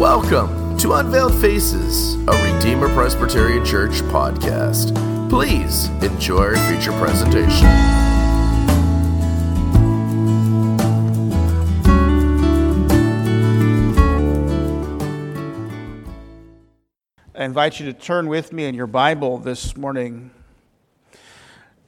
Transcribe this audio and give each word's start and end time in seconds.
Welcome 0.00 0.78
to 0.78 0.94
Unveiled 0.94 1.38
Faces, 1.42 2.14
a 2.26 2.54
Redeemer 2.54 2.88
Presbyterian 2.94 3.66
Church 3.66 4.00
podcast. 4.04 4.96
Please 5.28 5.88
enjoy 6.02 6.38
our 6.38 6.56
feature 6.56 6.92
presentation. 6.92 7.66
I 17.34 17.44
invite 17.44 17.78
you 17.78 17.84
to 17.84 17.92
turn 17.92 18.28
with 18.28 18.54
me 18.54 18.64
in 18.64 18.74
your 18.74 18.86
Bible 18.86 19.36
this 19.36 19.76
morning 19.76 20.30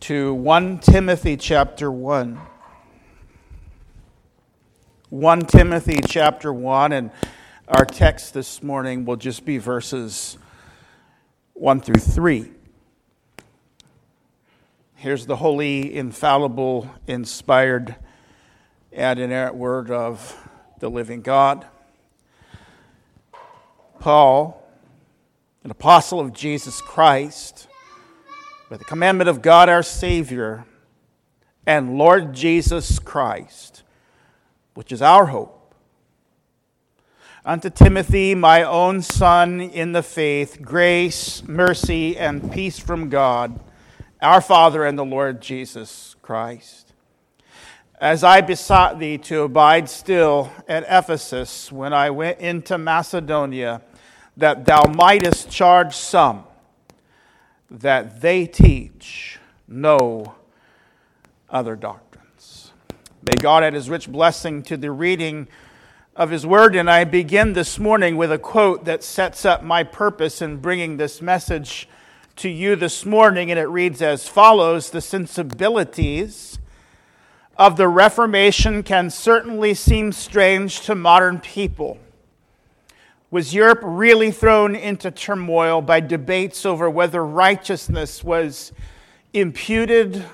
to 0.01 0.35
1 0.35 0.81
Timothy 0.81 1.39
chapter 1.39 1.91
1. 1.91 2.39
1 5.09 5.41
Timothy 5.47 6.01
chapter 6.07 6.53
1, 6.53 6.93
and 6.93 7.11
our 7.73 7.87
text 7.87 8.35
this 8.35 8.63
morning 8.63 9.07
will 9.07 9.17
just 9.17 9.47
be 9.47 9.57
verses 9.57 10.37
1 11.55 11.81
through 11.81 11.95
3. 11.95 12.51
Here's 14.95 15.25
the 15.25 15.37
holy, 15.37 15.97
infallible, 15.97 16.91
inspired, 17.07 17.97
and 18.93 19.19
inerrant 19.19 19.55
word 19.55 19.91
of 19.91 20.47
the 20.81 20.91
living 20.91 21.23
God. 21.23 21.67
Paul, 24.01 24.63
an 25.65 25.71
apostle 25.71 26.21
of 26.21 26.35
Jesus 26.35 26.83
Christ, 26.83 27.69
by 28.69 28.77
the 28.77 28.85
commandment 28.85 29.31
of 29.31 29.41
God 29.41 29.71
our 29.71 29.83
Savior 29.83 30.67
and 31.67 31.97
Lord 31.97 32.35
Jesus 32.35 32.99
Christ, 32.99 33.83
which 34.75 34.93
is 34.93 35.01
our 35.01 35.27
hope. 35.27 35.62
Unto 37.45 37.71
Timothy, 37.71 38.37
my 38.37 38.63
own 38.63 39.03
son 39.03 39.61
in 39.61 39.91
the 39.91 40.03
faith, 40.05 40.63
grace, 40.63 41.43
mercy, 41.43 42.17
and 42.17 42.53
peace 42.53 42.79
from 42.79 43.09
God, 43.09 43.59
our 44.21 44.41
Father 44.41 44.85
and 44.85 44.97
the 44.97 45.05
Lord 45.05 45.43
Jesus 45.43 46.15
Christ. 46.23 46.93
As 48.01 48.23
I 48.23 48.43
besought 48.43 49.01
thee 49.01 49.19
to 49.19 49.43
abide 49.43 49.89
still 49.89 50.53
at 50.69 50.85
Ephesus 50.89 51.73
when 51.73 51.93
I 51.93 52.11
went 52.11 52.39
into 52.39 52.79
Macedonia, 52.79 53.83
that 54.37 54.65
thou 54.65 54.85
mightest 54.85 55.51
charge 55.51 55.97
some 55.97 56.45
that 57.73 58.21
they 58.21 58.47
teach 58.47 59.41
no 59.67 60.37
other 61.51 61.75
doctrines. 61.75 62.71
May 63.21 63.35
God 63.41 63.65
add 63.65 63.75
his 63.75 63.91
rich 63.91 64.09
blessing 64.09 64.63
to 64.63 64.77
the 64.77 64.93
reading 64.93 65.49
of 66.15 66.31
his 66.31 66.47
word. 66.47 66.77
And 66.77 66.91
I 66.91 67.05
begin 67.05 67.55
this 67.55 67.79
morning 67.79 68.17
with 68.17 68.31
a 68.33 68.39
quote 68.39 68.85
that 68.85 69.03
sets 69.03 69.45
up 69.45 69.63
my 69.63 69.83
purpose 69.83 70.43
in 70.43 70.59
bringing 70.59 70.97
this 70.97 71.23
message 71.23 71.89
to 72.37 72.49
you 72.49 72.77
this 72.77 73.07
morning. 73.07 73.51
And 73.51 73.59
it 73.59 73.69
reads 73.69 74.03
as 74.03 74.29
follows 74.29 74.91
The 74.91 75.01
sensibilities 75.01 76.59
of 77.57 77.77
the 77.77 77.89
Reformation 77.89 78.83
can 78.83 79.11
certainly 79.11 79.75
seem 79.75 80.13
strange 80.13 80.81
to 80.83 80.95
modern 80.95 81.39
people. 81.41 81.99
Was 83.31 83.55
Europe 83.55 83.81
really 83.83 84.31
thrown 84.31 84.77
into 84.77 85.11
turmoil 85.11 85.81
by 85.81 86.01
debates 86.01 86.67
over 86.67 86.91
whether 86.91 87.25
righteousness 87.25 88.23
was 88.23 88.73
imputed 89.33 90.25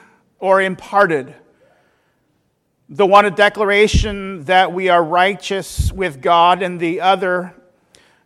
or 0.40 0.60
imparted? 0.60 1.34
The 2.88 3.06
one 3.06 3.26
a 3.26 3.30
declaration 3.30 4.44
that 4.44 4.72
we 4.72 4.88
are 4.88 5.02
righteous 5.02 5.92
with 5.92 6.22
God, 6.22 6.62
and 6.62 6.80
the 6.80 7.00
other 7.00 7.54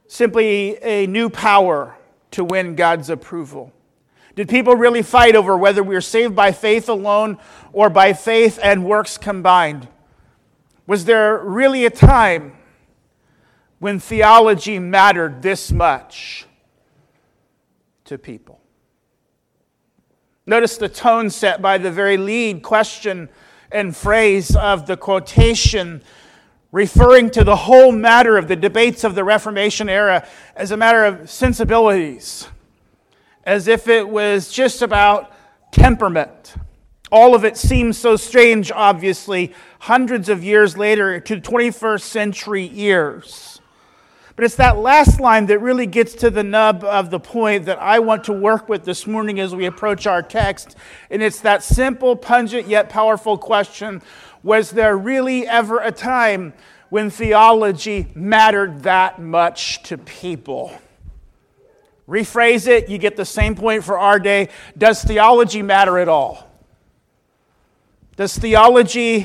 simply 0.07 0.83
a 0.83 1.07
new 1.07 1.31
power 1.31 1.97
to 2.33 2.45
win 2.45 2.77
God's 2.77 3.11
approval. 3.11 3.73
Did 4.37 4.49
people 4.49 4.77
really 4.77 5.03
fight 5.03 5.37
over 5.37 5.57
whether 5.57 5.83
we 5.83 5.97
are 5.97 6.01
saved 6.01 6.35
by 6.37 6.53
faith 6.53 6.89
alone 6.89 7.39
or 7.73 7.91
by 7.91 8.13
faith 8.13 8.59
and 8.63 8.85
works 8.85 9.19
combined? 9.19 9.89
Was 10.87 11.05
there 11.05 11.39
really 11.39 11.85
a 11.85 11.91
time 11.91 12.57
when 13.83 13.99
theology 13.99 14.79
mattered 14.79 15.43
this 15.43 15.73
much 15.73 16.47
to 18.05 18.17
people. 18.17 18.61
Notice 20.47 20.77
the 20.77 20.89
tone 20.89 21.31
set 21.31 21.61
by 21.61 21.79
the 21.79 21.91
very 21.91 22.17
lead 22.17 22.63
question 22.63 23.29
and 23.73 23.97
phrase 23.97 24.55
of 24.55 24.87
the 24.87 24.97
quotation, 24.97 26.03
referring 26.71 27.31
to 27.31 27.45
the 27.45 27.57
whole 27.57 27.93
matter 27.93 28.37
of 28.37 28.49
the 28.49 28.57
debates 28.57 29.05
of 29.05 29.15
the 29.15 29.25
Reformation 29.25 29.89
era 29.89 30.27
as 30.57 30.71
a 30.71 30.77
matter 30.77 31.05
of 31.05 31.29
sensibilities, 31.29 32.49
as 33.45 33.69
if 33.69 33.89
it 33.89 34.09
was 34.09 34.53
just 34.53 34.83
about 34.83 35.33
temperament. 35.71 36.55
All 37.11 37.35
of 37.35 37.45
it 37.45 37.59
seems 37.59 37.99
so 37.99 38.17
strange, 38.17 38.73
obviously, 38.73 39.53
hundreds 39.81 40.29
of 40.29 40.43
years 40.43 40.79
later 40.79 41.21
to 41.21 41.41
21st 41.41 42.01
century 42.01 42.71
ears. 42.73 43.52
But 44.43 44.47
it's 44.47 44.57
that 44.57 44.79
last 44.79 45.21
line 45.21 45.47
that 45.47 45.61
really 45.61 45.87
gets 45.87 46.15
to 46.15 46.29
the 46.29 46.43
nub 46.43 46.83
of 46.83 47.11
the 47.11 47.21
point 47.21 47.67
that 47.67 47.81
I 47.81 48.01
want 48.01 48.25
to 48.25 48.33
work 48.33 48.69
with 48.69 48.85
this 48.85 49.07
morning 49.07 49.39
as 49.39 49.55
we 49.55 49.67
approach 49.67 50.05
our 50.05 50.21
text. 50.21 50.75
And 51.11 51.23
it's 51.23 51.39
that 51.43 51.63
simple, 51.63 52.17
pungent, 52.17 52.67
yet 52.67 52.89
powerful 52.89 53.39
question 53.39 54.03
Was 54.43 54.73
there 54.73 54.99
really 54.99 55.47
ever 55.47 55.79
a 55.79 55.93
time 55.93 56.55
when 56.91 57.09
theology 57.09 58.09
mattered 58.17 58.83
that 58.83 59.23
much 59.23 59.81
to 59.85 59.97
people? 59.97 60.77
Rephrase 62.09 62.67
it, 62.67 62.89
you 62.89 62.99
get 62.99 63.15
the 63.15 63.25
same 63.25 63.55
point 63.55 63.85
for 63.85 63.97
our 63.97 64.19
day. 64.19 64.49
Does 64.77 65.05
theology 65.05 65.63
matter 65.63 66.01
at 66.01 66.09
all? 66.09 66.51
Does 68.17 68.37
theology 68.37 69.25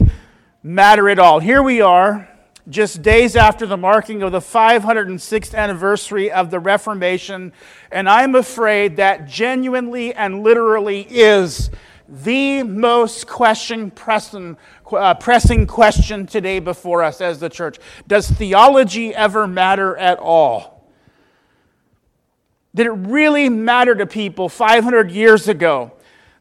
matter 0.62 1.10
at 1.10 1.18
all? 1.18 1.40
Here 1.40 1.64
we 1.64 1.82
are 1.82 2.27
just 2.70 3.02
days 3.02 3.36
after 3.36 3.66
the 3.66 3.78
marking 3.78 4.22
of 4.22 4.32
the 4.32 4.40
506th 4.40 5.56
anniversary 5.56 6.32
of 6.32 6.52
the 6.52 6.60
Reformation, 6.60 7.54
and 7.92 8.10
I'm 8.10 8.36
afraid 8.36 8.98
that 8.98 9.28
genuinely 9.28 10.14
and 10.14 10.44
literally 10.44 11.02
is 11.10 11.70
the 12.10 12.64
most 12.64 13.28
question 13.28 13.92
pressing, 13.92 14.58
uh, 14.92 15.14
pressing 15.16 15.68
question 15.68 16.26
today 16.26 16.60
before 16.60 17.04
us 17.04 17.22
as 17.22 17.40
the 17.40 17.50
church. 17.50 17.80
Does 18.08 18.30
theology 18.30 19.14
ever 19.14 19.48
matter 19.48 19.96
at 19.98 20.20
all? 20.20 20.86
Did 22.76 22.88
it 22.88 22.92
really 22.92 23.50
matter 23.50 23.96
to 23.96 24.06
people 24.06 24.50
500 24.50 25.10
years 25.10 25.48
ago 25.48 25.94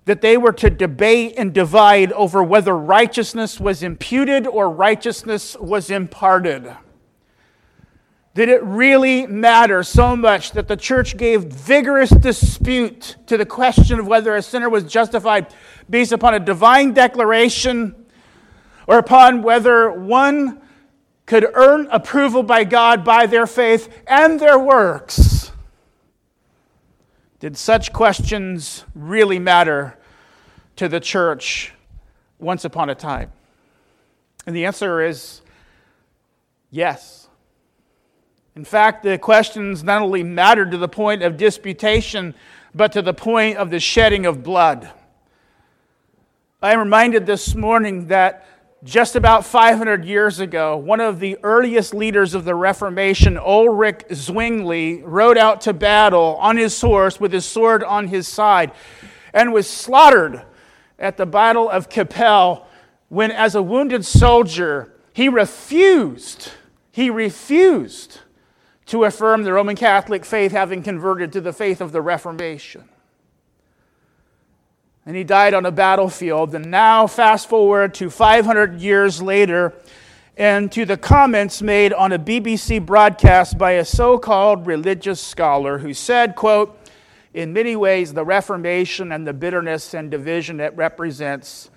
that 0.06 0.20
they 0.20 0.36
were 0.36 0.52
to 0.52 0.70
debate 0.70 1.34
and 1.36 1.52
divide 1.52 2.12
over 2.12 2.42
whether 2.42 2.76
righteousness 2.76 3.60
was 3.60 3.82
imputed 3.82 4.46
or 4.46 4.70
righteousness 4.70 5.56
was 5.60 5.90
imparted. 5.90 6.74
Did 8.34 8.48
it 8.48 8.62
really 8.62 9.26
matter 9.26 9.82
so 9.82 10.14
much 10.14 10.52
that 10.52 10.68
the 10.68 10.76
church 10.76 11.16
gave 11.16 11.44
vigorous 11.44 12.10
dispute 12.10 13.16
to 13.26 13.36
the 13.36 13.46
question 13.46 13.98
of 13.98 14.06
whether 14.06 14.36
a 14.36 14.42
sinner 14.42 14.68
was 14.70 14.84
justified 14.84 15.52
based 15.90 16.12
upon 16.12 16.34
a 16.34 16.40
divine 16.40 16.92
declaration 16.92 18.06
or 18.86 18.98
upon 18.98 19.42
whether 19.42 19.90
one 19.90 20.60
could 21.24 21.46
earn 21.54 21.88
approval 21.90 22.44
by 22.44 22.62
God 22.62 23.04
by 23.04 23.26
their 23.26 23.46
faith 23.46 23.88
and 24.06 24.38
their 24.38 24.58
works? 24.58 25.35
Did 27.38 27.56
such 27.56 27.92
questions 27.92 28.84
really 28.94 29.38
matter 29.38 29.98
to 30.76 30.88
the 30.88 31.00
church 31.00 31.72
once 32.38 32.64
upon 32.64 32.88
a 32.88 32.94
time? 32.94 33.30
And 34.46 34.56
the 34.56 34.64
answer 34.64 35.02
is 35.02 35.42
yes. 36.70 37.28
In 38.54 38.64
fact, 38.64 39.02
the 39.02 39.18
questions 39.18 39.84
not 39.84 40.00
only 40.00 40.22
mattered 40.22 40.70
to 40.70 40.78
the 40.78 40.88
point 40.88 41.22
of 41.22 41.36
disputation, 41.36 42.34
but 42.74 42.92
to 42.92 43.02
the 43.02 43.12
point 43.12 43.58
of 43.58 43.70
the 43.70 43.80
shedding 43.80 44.24
of 44.24 44.42
blood. 44.42 44.90
I 46.62 46.72
am 46.72 46.78
reminded 46.78 47.26
this 47.26 47.54
morning 47.54 48.06
that 48.06 48.46
just 48.84 49.16
about 49.16 49.46
500 49.46 50.04
years 50.04 50.38
ago, 50.38 50.76
one 50.76 51.00
of 51.00 51.18
the 51.18 51.38
earliest 51.42 51.94
leaders 51.94 52.34
of 52.34 52.44
the 52.44 52.54
Reformation, 52.54 53.38
Ulrich 53.38 54.04
Zwingli, 54.12 55.02
rode 55.02 55.38
out 55.38 55.62
to 55.62 55.72
battle 55.72 56.36
on 56.40 56.56
his 56.56 56.78
horse 56.80 57.18
with 57.18 57.32
his 57.32 57.44
sword 57.44 57.82
on 57.82 58.08
his 58.08 58.28
side 58.28 58.72
and 59.32 59.52
was 59.52 59.68
slaughtered 59.68 60.42
at 60.98 61.16
the 61.16 61.26
Battle 61.26 61.68
of 61.68 61.88
Kappel 61.88 62.64
when, 63.08 63.30
as 63.30 63.54
a 63.54 63.62
wounded 63.62 64.04
soldier, 64.04 64.94
he 65.12 65.28
refused, 65.28 66.52
he 66.92 67.10
refused 67.10 68.20
to 68.86 69.04
affirm 69.04 69.42
the 69.42 69.52
Roman 69.52 69.76
Catholic 69.76 70.24
faith, 70.24 70.52
having 70.52 70.82
converted 70.82 71.32
to 71.32 71.40
the 71.40 71.52
faith 71.52 71.80
of 71.80 71.92
the 71.92 72.02
Reformation 72.02 72.84
and 75.06 75.16
he 75.16 75.22
died 75.22 75.54
on 75.54 75.64
a 75.64 75.70
battlefield. 75.70 76.54
And 76.54 76.70
now, 76.70 77.06
fast 77.06 77.48
forward 77.48 77.94
to 77.94 78.10
500 78.10 78.80
years 78.80 79.22
later, 79.22 79.72
and 80.36 80.70
to 80.72 80.84
the 80.84 80.96
comments 80.96 81.62
made 81.62 81.92
on 81.92 82.12
a 82.12 82.18
BBC 82.18 82.84
broadcast 82.84 83.56
by 83.56 83.72
a 83.72 83.84
so-called 83.84 84.66
religious 84.66 85.20
scholar 85.20 85.78
who 85.78 85.94
said, 85.94 86.34
quote, 86.34 86.78
in 87.32 87.52
many 87.52 87.76
ways 87.76 88.12
the 88.12 88.24
Reformation 88.24 89.12
and 89.12 89.26
the 89.26 89.32
bitterness 89.32 89.94
and 89.94 90.10
division 90.10 90.58
it 90.60 90.76
represents 90.76 91.70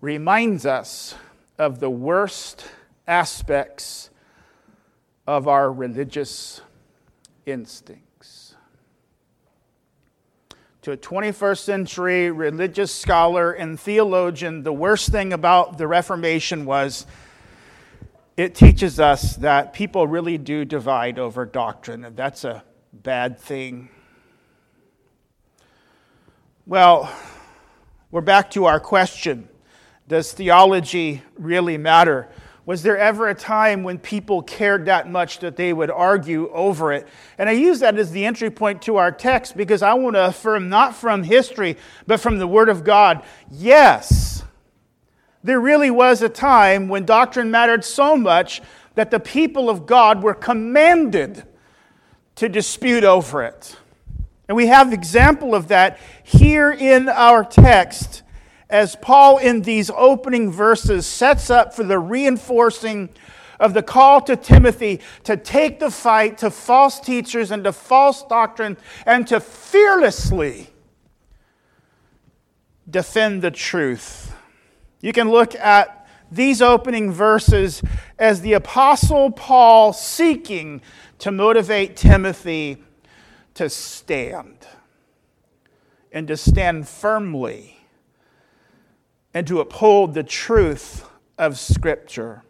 reminds 0.00 0.66
us 0.66 1.14
of 1.58 1.80
the 1.80 1.90
worst 1.90 2.66
aspects 3.06 4.10
of 5.26 5.48
our 5.48 5.72
religious 5.72 6.60
instincts. 7.46 8.07
To 10.82 10.92
a 10.92 10.96
21st 10.96 11.58
century 11.58 12.30
religious 12.30 12.94
scholar 12.94 13.50
and 13.50 13.78
theologian, 13.78 14.62
the 14.62 14.72
worst 14.72 15.10
thing 15.10 15.32
about 15.32 15.76
the 15.76 15.88
Reformation 15.88 16.64
was 16.66 17.04
it 18.36 18.54
teaches 18.54 19.00
us 19.00 19.34
that 19.36 19.72
people 19.72 20.06
really 20.06 20.38
do 20.38 20.64
divide 20.64 21.18
over 21.18 21.44
doctrine, 21.44 22.04
and 22.04 22.16
that's 22.16 22.44
a 22.44 22.62
bad 22.92 23.40
thing. 23.40 23.88
Well, 26.64 27.12
we're 28.12 28.20
back 28.20 28.52
to 28.52 28.66
our 28.66 28.78
question 28.78 29.48
Does 30.06 30.32
theology 30.32 31.22
really 31.36 31.76
matter? 31.76 32.28
Was 32.68 32.82
there 32.82 32.98
ever 32.98 33.28
a 33.28 33.34
time 33.34 33.82
when 33.82 33.96
people 33.96 34.42
cared 34.42 34.84
that 34.84 35.10
much 35.10 35.38
that 35.38 35.56
they 35.56 35.72
would 35.72 35.90
argue 35.90 36.50
over 36.50 36.92
it? 36.92 37.08
And 37.38 37.48
I 37.48 37.52
use 37.52 37.80
that 37.80 37.96
as 37.96 38.10
the 38.10 38.26
entry 38.26 38.50
point 38.50 38.82
to 38.82 38.96
our 38.96 39.10
text 39.10 39.56
because 39.56 39.80
I 39.80 39.94
want 39.94 40.16
to 40.16 40.26
affirm, 40.26 40.68
not 40.68 40.94
from 40.94 41.22
history, 41.22 41.78
but 42.06 42.20
from 42.20 42.38
the 42.38 42.46
Word 42.46 42.68
of 42.68 42.84
God, 42.84 43.24
yes, 43.50 44.44
there 45.42 45.58
really 45.58 45.90
was 45.90 46.20
a 46.20 46.28
time 46.28 46.88
when 46.88 47.06
doctrine 47.06 47.50
mattered 47.50 47.86
so 47.86 48.18
much 48.18 48.60
that 48.96 49.10
the 49.10 49.18
people 49.18 49.70
of 49.70 49.86
God 49.86 50.22
were 50.22 50.34
commanded 50.34 51.44
to 52.34 52.50
dispute 52.50 53.02
over 53.02 53.44
it. 53.44 53.76
And 54.46 54.54
we 54.54 54.66
have 54.66 54.92
example 54.92 55.54
of 55.54 55.68
that 55.68 55.98
here 56.22 56.70
in 56.70 57.08
our 57.08 57.44
text 57.44 58.24
as 58.70 58.96
Paul 58.96 59.38
in 59.38 59.62
these 59.62 59.90
opening 59.90 60.50
verses 60.50 61.06
sets 61.06 61.50
up 61.50 61.74
for 61.74 61.84
the 61.84 61.98
reinforcing 61.98 63.08
of 63.58 63.74
the 63.74 63.82
call 63.82 64.20
to 64.22 64.36
Timothy 64.36 65.00
to 65.24 65.36
take 65.36 65.80
the 65.80 65.90
fight 65.90 66.38
to 66.38 66.50
false 66.50 67.00
teachers 67.00 67.50
and 67.50 67.64
to 67.64 67.72
false 67.72 68.22
doctrine 68.24 68.76
and 69.06 69.26
to 69.26 69.40
fearlessly 69.40 70.68
defend 72.88 73.42
the 73.42 73.50
truth. 73.50 74.34
You 75.00 75.12
can 75.12 75.30
look 75.30 75.54
at 75.54 76.06
these 76.30 76.60
opening 76.60 77.10
verses 77.10 77.82
as 78.18 78.42
the 78.42 78.52
Apostle 78.52 79.30
Paul 79.30 79.92
seeking 79.92 80.82
to 81.18 81.32
motivate 81.32 81.96
Timothy 81.96 82.82
to 83.54 83.68
stand 83.68 84.66
and 86.12 86.28
to 86.28 86.36
stand 86.36 86.86
firmly 86.86 87.77
and 89.34 89.46
to 89.46 89.60
uphold 89.60 90.14
the 90.14 90.22
truth 90.22 91.08
of 91.36 91.58
Scripture. 91.58 92.42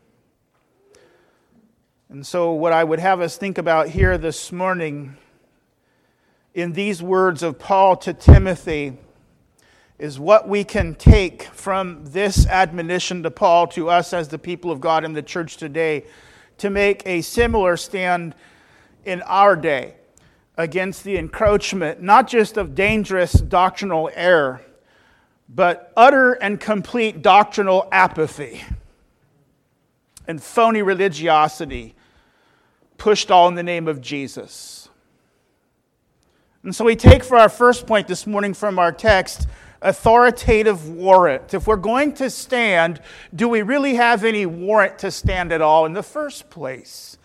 And 2.08 2.26
so, 2.26 2.52
what 2.52 2.72
I 2.72 2.84
would 2.84 3.00
have 3.00 3.20
us 3.20 3.36
think 3.36 3.58
about 3.58 3.88
here 3.88 4.16
this 4.16 4.50
morning 4.50 5.16
in 6.54 6.72
these 6.72 7.02
words 7.02 7.42
of 7.42 7.58
Paul 7.58 7.96
to 7.98 8.14
Timothy 8.14 8.96
is 9.98 10.18
what 10.18 10.48
we 10.48 10.64
can 10.64 10.94
take 10.94 11.42
from 11.42 12.04
this 12.04 12.46
admonition 12.46 13.22
to 13.24 13.30
Paul 13.30 13.66
to 13.68 13.90
us 13.90 14.12
as 14.12 14.28
the 14.28 14.38
people 14.38 14.70
of 14.70 14.80
God 14.80 15.04
in 15.04 15.12
the 15.12 15.22
church 15.22 15.56
today 15.56 16.04
to 16.58 16.70
make 16.70 17.02
a 17.04 17.20
similar 17.20 17.76
stand 17.76 18.34
in 19.04 19.22
our 19.22 19.56
day 19.56 19.96
against 20.56 21.04
the 21.04 21.16
encroachment, 21.16 22.00
not 22.00 22.28
just 22.28 22.56
of 22.56 22.74
dangerous 22.74 23.32
doctrinal 23.32 24.10
error, 24.14 24.62
but 25.48 25.92
utter 25.96 26.32
and 26.34 26.60
complete 26.60 27.22
doctrinal 27.22 27.88
apathy 27.90 28.62
and 30.26 30.42
phony 30.42 30.82
religiosity 30.82 31.94
pushed 32.98 33.30
all 33.30 33.48
in 33.48 33.54
the 33.54 33.62
name 33.62 33.88
of 33.88 34.00
Jesus. 34.00 34.88
And 36.62 36.74
so 36.74 36.84
we 36.84 36.96
take 36.96 37.24
for 37.24 37.38
our 37.38 37.48
first 37.48 37.86
point 37.86 38.08
this 38.08 38.26
morning 38.26 38.52
from 38.52 38.78
our 38.78 38.92
text 38.92 39.46
authoritative 39.80 40.88
warrant. 40.88 41.54
If 41.54 41.66
we're 41.66 41.76
going 41.76 42.12
to 42.14 42.28
stand, 42.30 43.00
do 43.34 43.48
we 43.48 43.62
really 43.62 43.94
have 43.94 44.24
any 44.24 44.44
warrant 44.44 44.98
to 44.98 45.10
stand 45.10 45.52
at 45.52 45.62
all 45.62 45.86
in 45.86 45.92
the 45.92 46.02
first 46.02 46.50
place? 46.50 47.16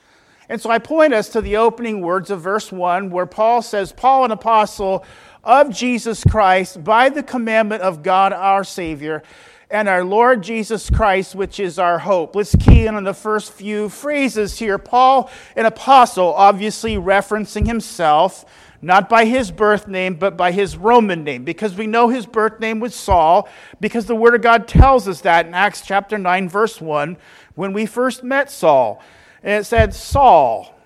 And 0.49 0.61
so 0.61 0.69
I 0.69 0.77
point 0.77 1.13
us 1.13 1.29
to 1.29 1.41
the 1.41 1.57
opening 1.57 2.01
words 2.01 2.29
of 2.29 2.41
verse 2.41 2.71
1, 2.71 3.09
where 3.09 3.25
Paul 3.25 3.61
says, 3.61 3.91
Paul, 3.91 4.25
an 4.25 4.31
apostle 4.31 5.03
of 5.43 5.69
Jesus 5.69 6.23
Christ, 6.23 6.83
by 6.83 7.09
the 7.09 7.23
commandment 7.23 7.81
of 7.81 8.03
God 8.03 8.33
our 8.33 8.63
Savior, 8.63 9.23
and 9.69 9.89
our 9.89 10.03
Lord 10.03 10.43
Jesus 10.43 10.89
Christ, 10.89 11.33
which 11.33 11.59
is 11.59 11.79
our 11.79 11.99
hope. 11.99 12.35
Let's 12.35 12.55
key 12.55 12.85
in 12.85 12.95
on 12.95 13.03
the 13.03 13.13
first 13.13 13.51
few 13.53 13.89
phrases 13.89 14.59
here. 14.59 14.77
Paul, 14.77 15.31
an 15.55 15.65
apostle, 15.65 16.33
obviously 16.33 16.95
referencing 16.95 17.65
himself 17.65 18.45
not 18.83 19.07
by 19.07 19.23
his 19.25 19.49
birth 19.49 19.87
name, 19.87 20.15
but 20.15 20.35
by 20.35 20.51
his 20.51 20.75
Roman 20.75 21.23
name, 21.23 21.45
because 21.45 21.73
we 21.75 21.87
know 21.87 22.09
his 22.09 22.25
birth 22.25 22.59
name 22.59 22.81
was 22.81 22.93
Saul, 22.93 23.47
because 23.79 24.05
the 24.05 24.15
Word 24.15 24.35
of 24.35 24.41
God 24.41 24.67
tells 24.67 25.07
us 25.07 25.21
that 25.21 25.47
in 25.47 25.53
Acts 25.53 25.81
chapter 25.81 26.17
9, 26.17 26.49
verse 26.49 26.81
1, 26.81 27.15
when 27.55 27.71
we 27.71 27.85
first 27.85 28.23
met 28.23 28.51
Saul. 28.51 29.01
And 29.41 29.61
it 29.61 29.63
said, 29.63 29.93
Saul, 29.93 30.77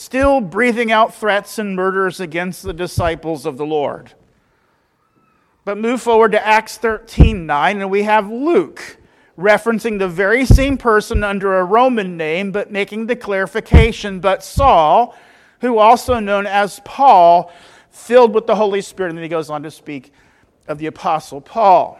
still 0.00 0.40
breathing 0.40 0.90
out 0.90 1.14
threats 1.14 1.58
and 1.58 1.76
murders 1.76 2.20
against 2.20 2.62
the 2.62 2.72
disciples 2.72 3.44
of 3.44 3.56
the 3.56 3.66
Lord. 3.66 4.12
But 5.64 5.78
move 5.78 6.00
forward 6.00 6.32
to 6.32 6.46
Acts 6.46 6.78
13, 6.78 7.46
9, 7.46 7.80
and 7.80 7.90
we 7.90 8.04
have 8.04 8.30
Luke 8.30 8.96
referencing 9.38 9.98
the 9.98 10.08
very 10.08 10.44
same 10.44 10.78
person 10.78 11.22
under 11.22 11.58
a 11.58 11.64
Roman 11.64 12.16
name, 12.16 12.50
but 12.52 12.70
making 12.70 13.06
the 13.06 13.16
clarification, 13.16 14.20
but 14.20 14.42
Saul 14.42 15.14
who 15.60 15.78
also 15.78 16.18
known 16.18 16.46
as 16.46 16.80
Paul, 16.84 17.52
filled 17.90 18.34
with 18.34 18.46
the 18.46 18.54
Holy 18.54 18.80
Spirit. 18.80 19.10
And 19.10 19.18
then 19.18 19.22
he 19.22 19.28
goes 19.28 19.50
on 19.50 19.62
to 19.62 19.70
speak 19.70 20.12
of 20.66 20.78
the 20.78 20.86
Apostle 20.86 21.40
Paul. 21.40 21.99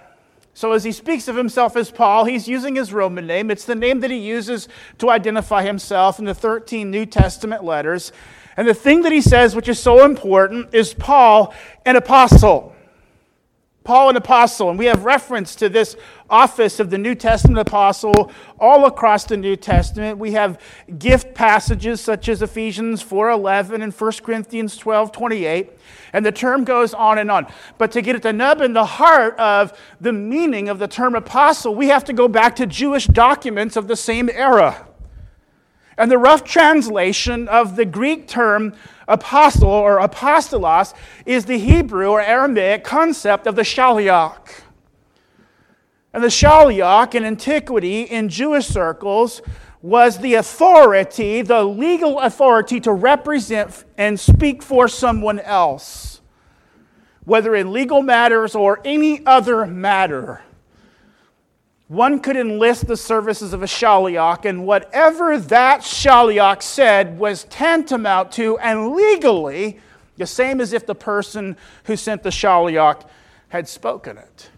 So, 0.61 0.73
as 0.73 0.85
he 0.85 0.93
speaks 0.93 1.27
of 1.27 1.37
himself 1.37 1.75
as 1.75 1.91
Paul, 1.91 2.27
he's 2.27 2.47
using 2.47 2.75
his 2.75 2.93
Roman 2.93 3.27
name. 3.27 3.51
It's 3.51 3.65
the 3.65 3.75
name 3.75 4.01
that 4.01 4.11
he 4.11 4.19
uses 4.19 4.69
to 4.99 5.09
identify 5.09 5.62
himself 5.62 6.19
in 6.19 6.27
the 6.27 6.35
13 6.35 6.91
New 6.91 7.07
Testament 7.07 7.65
letters. 7.65 8.12
And 8.59 8.69
the 8.69 8.75
thing 8.75 9.01
that 9.05 9.11
he 9.11 9.23
says, 9.23 9.57
which 9.57 9.71
is 9.71 9.79
so 9.79 10.05
important, 10.05 10.75
is 10.75 10.93
Paul, 10.93 11.55
an 11.87 11.97
apostle. 11.97 12.75
Paul, 13.83 14.11
an 14.11 14.17
apostle. 14.17 14.71
And 14.71 14.79
we 14.79 14.87
have 14.87 15.05
reference 15.05 15.55
to 15.57 15.69
this 15.69 15.97
office 16.29 16.81
of 16.81 16.91
the 16.91 16.99
New 16.99 17.15
Testament 17.15 17.59
apostle 17.59 18.31
all 18.59 18.85
across 18.87 19.25
the 19.25 19.37
New 19.37 19.57
Testament. 19.57 20.19
We 20.19 20.33
have 20.33 20.61
gift 20.99 21.35
passages 21.35 22.01
such 22.01 22.29
as 22.29 22.43
Ephesians 22.43 23.03
4:11 23.03 23.83
and 23.83 23.93
1 23.93 24.23
Corinthians 24.23 24.77
12:28, 24.77 25.71
and 26.13 26.25
the 26.25 26.33
term 26.33 26.65
goes 26.65 26.93
on 26.93 27.19
and 27.19 27.31
on. 27.31 27.47
But 27.79 27.91
to 27.93 28.03
get 28.03 28.15
at 28.15 28.23
the 28.23 28.33
nub 28.33 28.61
and 28.61 28.77
the 28.77 28.85
heart 28.85 29.39
of 29.39 29.73
the 30.01 30.13
meaning 30.13 30.69
of 30.69 30.79
the 30.79 30.89
term 30.89 31.15
apostle, 31.15 31.75
we 31.75 31.89
have 31.89 32.05
to 32.05 32.13
go 32.13 32.29
back 32.29 32.55
to 32.57 32.67
Jewish 32.67 33.07
documents 33.07 33.77
of 33.77 33.89
the 33.89 33.97
same 33.97 34.29
era. 34.29 34.87
And 36.00 36.11
the 36.11 36.16
rough 36.16 36.45
translation 36.45 37.47
of 37.47 37.76
the 37.76 37.85
Greek 37.85 38.26
term 38.26 38.73
apostle 39.07 39.69
or 39.69 39.99
apostolos 40.00 40.95
is 41.26 41.45
the 41.45 41.59
Hebrew 41.59 42.09
or 42.09 42.23
Aramaic 42.23 42.85
concept 42.85 43.47
of 43.47 43.54
the 43.54 43.62
shaliach. 43.62 44.62
And 46.14 46.25
the 46.25 46.28
shaliach 46.28 47.14
in 47.14 47.23
antiquity, 47.23 48.04
in 48.04 48.30
Jewish 48.30 48.66
circles, 48.66 49.42
was 49.83 50.21
the 50.21 50.37
authority, 50.37 51.42
the 51.42 51.64
legal 51.64 52.19
authority 52.21 52.80
to 52.80 52.92
represent 52.95 53.85
and 53.99 54.19
speak 54.19 54.62
for 54.62 54.88
someone 54.88 55.38
else, 55.40 56.23
whether 57.26 57.54
in 57.54 57.75
legal 57.75 58.00
matters 58.00 58.54
or 58.54 58.80
any 58.87 59.25
other 59.26 59.66
matter. 59.66 60.40
One 61.90 62.20
could 62.20 62.37
enlist 62.37 62.87
the 62.87 62.97
services 62.97 63.52
of 63.52 63.64
a 63.64 63.66
shaliach, 63.66 64.44
and 64.44 64.64
whatever 64.64 65.37
that 65.37 65.80
shaliach 65.80 66.62
said 66.62 67.18
was 67.18 67.42
tantamount 67.50 68.30
to 68.35 68.56
and 68.59 68.92
legally 68.92 69.80
the 70.16 70.25
same 70.25 70.61
as 70.61 70.73
if 70.73 70.87
the 70.87 70.94
person 70.94 71.56
who 71.87 71.97
sent 71.97 72.23
the 72.23 72.30
shaliach 72.30 73.09
had 73.49 73.68
spoken 73.68 74.18
it. 74.18 74.50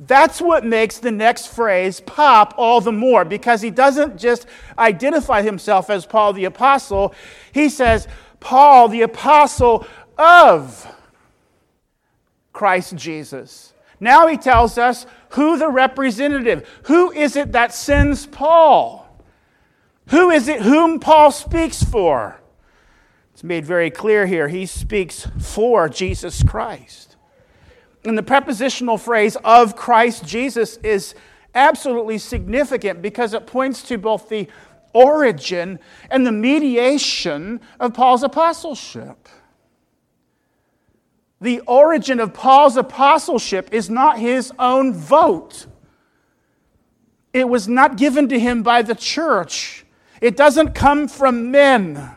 That's 0.00 0.40
what 0.40 0.64
makes 0.64 0.98
the 0.98 1.12
next 1.12 1.54
phrase 1.54 2.00
pop 2.00 2.52
all 2.56 2.80
the 2.80 2.90
more 2.90 3.24
because 3.24 3.62
he 3.62 3.70
doesn't 3.70 4.18
just 4.18 4.48
identify 4.76 5.42
himself 5.42 5.88
as 5.88 6.04
Paul 6.04 6.32
the 6.32 6.46
Apostle. 6.46 7.14
He 7.52 7.68
says, 7.68 8.08
Paul 8.40 8.88
the 8.88 9.02
Apostle 9.02 9.86
of 10.18 10.84
Christ 12.52 12.96
Jesus. 12.96 13.72
Now 14.00 14.26
he 14.26 14.36
tells 14.36 14.78
us 14.78 15.06
who 15.30 15.58
the 15.58 15.68
representative, 15.68 16.68
who 16.84 17.10
is 17.12 17.36
it 17.36 17.52
that 17.52 17.74
sends 17.74 18.26
Paul? 18.26 19.04
Who 20.08 20.30
is 20.30 20.48
it 20.48 20.62
whom 20.62 21.00
Paul 21.00 21.30
speaks 21.30 21.82
for? 21.82 22.40
It's 23.34 23.44
made 23.44 23.64
very 23.64 23.90
clear 23.90 24.26
here. 24.26 24.48
He 24.48 24.66
speaks 24.66 25.26
for 25.38 25.88
Jesus 25.88 26.42
Christ. 26.42 27.16
And 28.04 28.16
the 28.16 28.22
prepositional 28.22 28.98
phrase 28.98 29.36
of 29.44 29.76
Christ 29.76 30.24
Jesus 30.24 30.78
is 30.78 31.14
absolutely 31.54 32.18
significant 32.18 33.02
because 33.02 33.34
it 33.34 33.46
points 33.46 33.82
to 33.82 33.98
both 33.98 34.28
the 34.28 34.48
origin 34.92 35.78
and 36.10 36.26
the 36.26 36.32
mediation 36.32 37.60
of 37.78 37.94
Paul's 37.94 38.22
apostleship. 38.22 39.28
The 41.40 41.60
origin 41.60 42.18
of 42.18 42.34
Paul's 42.34 42.76
apostleship 42.76 43.68
is 43.72 43.88
not 43.88 44.18
his 44.18 44.52
own 44.58 44.92
vote. 44.92 45.66
It 47.32 47.48
was 47.48 47.68
not 47.68 47.96
given 47.96 48.28
to 48.28 48.38
him 48.38 48.62
by 48.62 48.82
the 48.82 48.94
church. 48.94 49.84
It 50.20 50.36
doesn't 50.36 50.74
come 50.74 51.06
from 51.06 51.50
men. 51.50 52.10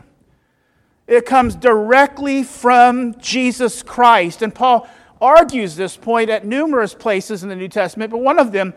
It 1.06 1.26
comes 1.26 1.54
directly 1.54 2.42
from 2.42 3.18
Jesus 3.20 3.82
Christ. 3.82 4.42
And 4.42 4.52
Paul 4.52 4.88
argues 5.20 5.76
this 5.76 5.96
point 5.96 6.30
at 6.30 6.44
numerous 6.44 6.94
places 6.94 7.44
in 7.44 7.48
the 7.48 7.54
New 7.54 7.68
Testament, 7.68 8.10
but 8.10 8.18
one 8.18 8.40
of 8.40 8.50
them 8.50 8.74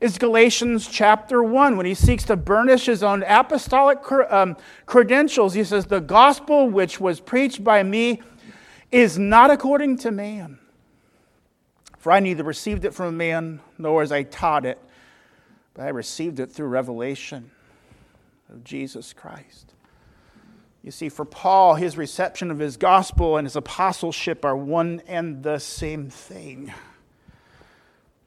is 0.00 0.18
Galatians 0.18 0.88
chapter 0.88 1.42
1 1.42 1.76
when 1.76 1.86
he 1.86 1.94
seeks 1.94 2.24
to 2.24 2.36
burnish 2.36 2.86
his 2.86 3.02
own 3.02 3.22
apostolic 3.22 3.98
um, 4.30 4.56
credentials. 4.86 5.54
He 5.54 5.62
says, 5.62 5.86
The 5.86 6.00
gospel 6.00 6.68
which 6.68 7.00
was 7.00 7.20
preached 7.20 7.62
by 7.62 7.82
me 7.84 8.20
is 8.94 9.18
not 9.18 9.50
according 9.50 9.98
to 9.98 10.12
man. 10.12 10.56
For 11.98 12.12
I 12.12 12.20
neither 12.20 12.44
received 12.44 12.84
it 12.84 12.94
from 12.94 13.16
man, 13.16 13.60
nor 13.76 14.02
as 14.02 14.12
I 14.12 14.22
taught 14.22 14.64
it, 14.64 14.78
but 15.74 15.82
I 15.82 15.88
received 15.88 16.38
it 16.38 16.52
through 16.52 16.68
revelation 16.68 17.50
of 18.48 18.62
Jesus 18.62 19.12
Christ. 19.12 19.74
You 20.84 20.92
see, 20.92 21.08
for 21.08 21.24
Paul, 21.24 21.74
his 21.74 21.96
reception 21.96 22.52
of 22.52 22.60
his 22.60 22.76
gospel 22.76 23.36
and 23.36 23.46
his 23.46 23.56
apostleship 23.56 24.44
are 24.44 24.56
one 24.56 25.02
and 25.08 25.42
the 25.42 25.58
same 25.58 26.08
thing. 26.08 26.72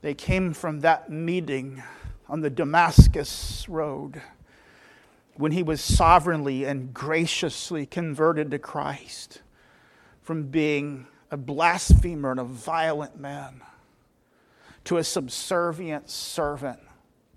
They 0.02 0.16
came 0.16 0.54
from 0.54 0.82
that 0.82 1.10
meeting 1.10 1.82
on 2.28 2.42
the 2.42 2.50
Damascus 2.50 3.66
Road 3.70 4.22
when 5.36 5.54
he 5.54 5.64
was 5.64 5.80
sovereignly 5.80 6.66
and 6.66 6.94
graciously 6.94 7.86
converted 7.86 8.52
to 8.52 8.60
Christ 8.60 9.44
from 10.28 10.44
being 10.44 11.08
a 11.32 11.38
blasphemer 11.38 12.32
and 12.32 12.40
a 12.42 12.44
violent 12.44 13.18
man 13.18 13.62
to 14.84 14.98
a 14.98 15.04
subservient 15.06 16.10
servant 16.10 16.82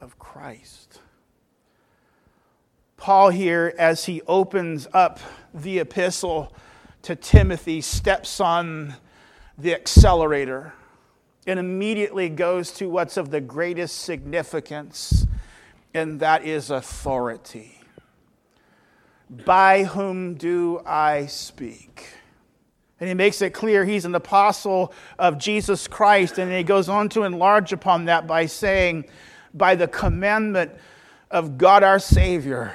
of 0.00 0.18
Christ. 0.18 1.00
Paul, 2.96 3.30
here, 3.30 3.72
as 3.78 4.06
he 4.06 4.22
opens 4.22 4.88
up 4.92 5.20
the 5.54 5.78
epistle 5.78 6.52
to 7.02 7.14
Timothy, 7.14 7.80
steps 7.80 8.40
on 8.40 8.96
the 9.56 9.72
accelerator 9.72 10.72
and 11.46 11.60
immediately 11.60 12.28
goes 12.28 12.72
to 12.72 12.88
what's 12.88 13.16
of 13.16 13.30
the 13.30 13.40
greatest 13.40 14.00
significance, 14.00 15.28
and 15.94 16.18
that 16.18 16.44
is 16.44 16.70
authority. 16.70 17.80
By 19.30 19.84
whom 19.84 20.34
do 20.34 20.82
I 20.84 21.26
speak? 21.26 22.14
And 23.00 23.08
he 23.08 23.14
makes 23.14 23.40
it 23.40 23.54
clear 23.54 23.84
he's 23.84 24.04
an 24.04 24.14
apostle 24.14 24.92
of 25.18 25.38
Jesus 25.38 25.88
Christ. 25.88 26.38
And 26.38 26.52
he 26.52 26.62
goes 26.62 26.88
on 26.88 27.08
to 27.10 27.22
enlarge 27.22 27.72
upon 27.72 28.04
that 28.04 28.26
by 28.26 28.46
saying, 28.46 29.06
by 29.54 29.74
the 29.74 29.88
commandment 29.88 30.70
of 31.30 31.58
God 31.58 31.82
our 31.82 31.98
Savior. 31.98 32.74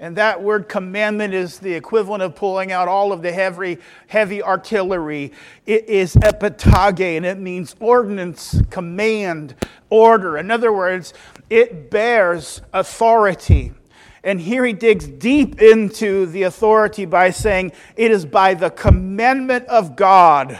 And 0.00 0.16
that 0.16 0.42
word 0.42 0.68
commandment 0.68 1.34
is 1.34 1.58
the 1.58 1.74
equivalent 1.74 2.22
of 2.22 2.36
pulling 2.36 2.70
out 2.70 2.86
all 2.86 3.12
of 3.12 3.20
the 3.20 3.32
heavy, 3.32 3.78
heavy 4.06 4.40
artillery. 4.42 5.32
It 5.66 5.88
is 5.88 6.16
epitage, 6.22 7.00
and 7.00 7.26
it 7.26 7.38
means 7.38 7.74
ordinance, 7.80 8.62
command, 8.70 9.56
order. 9.90 10.38
In 10.38 10.52
other 10.52 10.72
words, 10.72 11.14
it 11.50 11.90
bears 11.90 12.62
authority. 12.72 13.72
And 14.22 14.40
here 14.40 14.64
he 14.64 14.72
digs 14.72 15.06
deep 15.06 15.60
into 15.60 16.26
the 16.26 16.42
authority 16.44 17.04
by 17.04 17.30
saying, 17.30 17.72
It 17.96 18.10
is 18.10 18.26
by 18.26 18.54
the 18.54 18.70
commandment 18.70 19.66
of 19.66 19.96
God. 19.96 20.58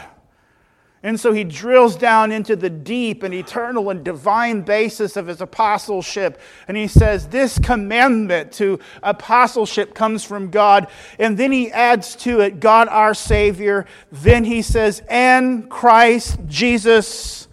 And 1.01 1.17
so 1.17 1.31
he 1.31 1.45
drills 1.45 1.95
down 1.95 2.33
into 2.33 2.57
the 2.57 2.69
deep 2.69 3.23
and 3.23 3.33
eternal 3.33 3.89
and 3.89 4.03
divine 4.03 4.61
basis 4.63 5.15
of 5.15 5.27
his 5.27 5.39
apostleship. 5.39 6.41
And 6.67 6.75
he 6.75 6.89
says, 6.89 7.29
This 7.29 7.57
commandment 7.57 8.51
to 8.53 8.79
apostleship 9.01 9.93
comes 9.93 10.25
from 10.25 10.49
God. 10.49 10.87
And 11.17 11.37
then 11.37 11.53
he 11.53 11.71
adds 11.71 12.17
to 12.17 12.41
it, 12.41 12.59
God 12.59 12.89
our 12.89 13.13
Savior. 13.13 13.85
Then 14.11 14.43
he 14.43 14.61
says, 14.61 15.01
And 15.07 15.69
Christ 15.69 16.37
Jesus, 16.47 17.47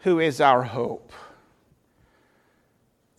who 0.00 0.20
is 0.20 0.42
our 0.42 0.62
hope. 0.62 1.10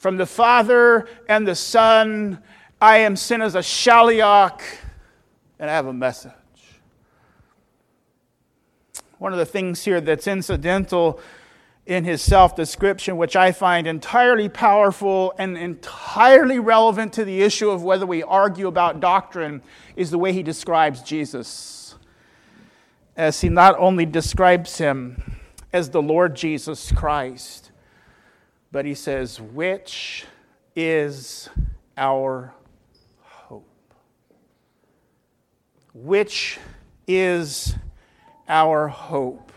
From 0.06 0.18
the 0.18 0.28
Father 0.28 1.08
and 1.28 1.48
the 1.48 1.56
Son, 1.56 2.38
I 2.80 2.98
am 2.98 3.16
sent 3.16 3.42
as 3.42 3.56
a 3.56 3.62
shaliach, 3.62 4.62
and 5.58 5.68
I 5.68 5.74
have 5.74 5.88
a 5.88 5.94
message. 5.94 6.32
One 9.18 9.34
of 9.34 9.40
the 9.40 9.48
things 9.48 9.84
here 9.84 10.00
that's 10.00 10.28
incidental 10.28 11.20
in 11.88 12.04
his 12.04 12.22
self 12.22 12.56
description, 12.56 13.18
which 13.18 13.36
I 13.36 13.52
find 13.52 13.88
entirely 13.88 14.48
powerful 14.48 15.34
and 15.40 15.58
entirely 15.58 16.60
relevant 16.60 17.12
to 17.14 17.26
the 17.26 17.42
issue 17.42 17.72
of 17.72 17.82
whether 17.82 18.06
we 18.06 18.22
argue 18.22 18.68
about 18.68 19.00
doctrine, 19.00 19.64
is 19.96 20.12
the 20.12 20.20
way 20.20 20.34
he 20.34 20.44
describes 20.44 21.02
Jesus. 21.02 21.96
As 23.18 23.42
he 23.42 23.50
not 23.50 23.76
only 23.80 24.06
describes 24.06 24.78
him 24.78 25.40
as 25.74 25.90
the 25.90 26.02
Lord 26.04 26.36
Jesus 26.36 26.92
Christ, 26.92 27.65
but 28.76 28.84
he 28.84 28.94
says, 28.94 29.40
which 29.40 30.26
is 30.76 31.48
our 31.96 32.54
hope? 33.22 33.94
Which 35.94 36.60
is 37.08 37.74
our 38.50 38.90
hope? 38.90 39.54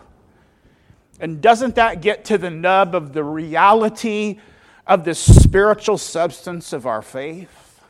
And 1.19 1.41
doesn't 1.41 1.75
that 1.75 2.01
get 2.01 2.27
to 2.27 2.39
the 2.39 2.49
nub 2.49 2.95
of 2.95 3.13
the 3.13 3.25
reality 3.25 4.39
of 4.87 5.03
the 5.03 5.17
spiritual 5.17 5.99
substance 5.99 6.73
of 6.73 6.87
our 6.87 7.03
faith? 7.03 7.83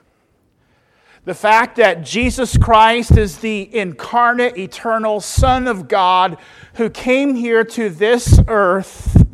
The 1.26 1.34
fact 1.34 1.76
that 1.76 2.04
Jesus 2.06 2.56
Christ 2.56 3.18
is 3.18 3.36
the 3.36 3.68
incarnate, 3.76 4.56
eternal 4.56 5.20
Son 5.20 5.68
of 5.68 5.88
God 5.88 6.38
who 6.76 6.88
came 6.88 7.34
here 7.34 7.64
to 7.64 7.90
this 7.90 8.40
earth 8.48 9.27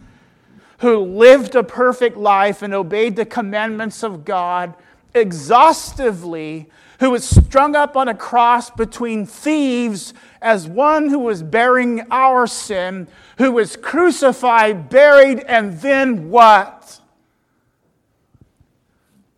who 0.79 0.99
lived 0.99 1.55
a 1.55 1.63
perfect 1.63 2.17
life 2.17 2.63
and 2.63 2.75
obeyed 2.75 3.17
the 3.17 3.27
commandments 3.27 4.03
of 4.03 4.25
God 4.25 4.75
exhaustively, 5.15 6.69
who 7.01 7.11
was 7.11 7.29
strung 7.29 7.77
up 7.77 7.97
on 7.97 8.09
a 8.09 8.15
cross 8.15 8.71
between 8.71 9.27
thieves 9.27 10.15
as 10.43 10.69
one 10.69 11.09
who 11.09 11.19
was 11.19 11.43
bearing 11.43 12.07
our 12.11 12.47
sin, 12.47 13.09
who 13.39 13.53
was 13.53 13.77
crucified, 13.77 14.89
buried, 14.89 15.41
and 15.41 15.81
then 15.81 16.31
what? 16.31 17.01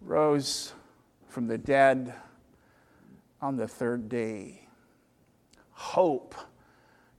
Rose 0.00 0.72
from 1.28 1.46
the 1.46 1.58
dead 1.58 2.14
on 3.42 3.56
the 3.56 3.68
third 3.68 4.08
day. 4.08 4.62
Hope, 5.72 6.34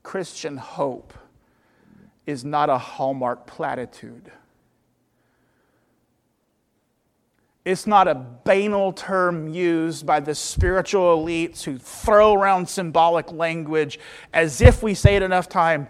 Christian 0.02 0.58
hope 0.58 1.14
is 2.27 2.46
not 2.46 2.69
a 2.69 2.77
hallmark 2.77 3.48
platitude. 3.48 4.31
It's 7.65 7.88
not 7.88 8.07
a 8.07 8.15
banal 8.15 8.93
term 8.93 9.50
used 9.50 10.05
by 10.05 10.19
the 10.19 10.36
spiritual 10.36 11.17
elites 11.17 11.63
who 11.63 11.77
throw 11.77 12.34
around 12.34 12.69
symbolic 12.69 13.31
language 13.31 14.00
as 14.34 14.62
if 14.62 14.84
we 14.84 14.93
say 14.93 15.15
it 15.15 15.24
enough 15.24 15.50
time, 15.50 15.88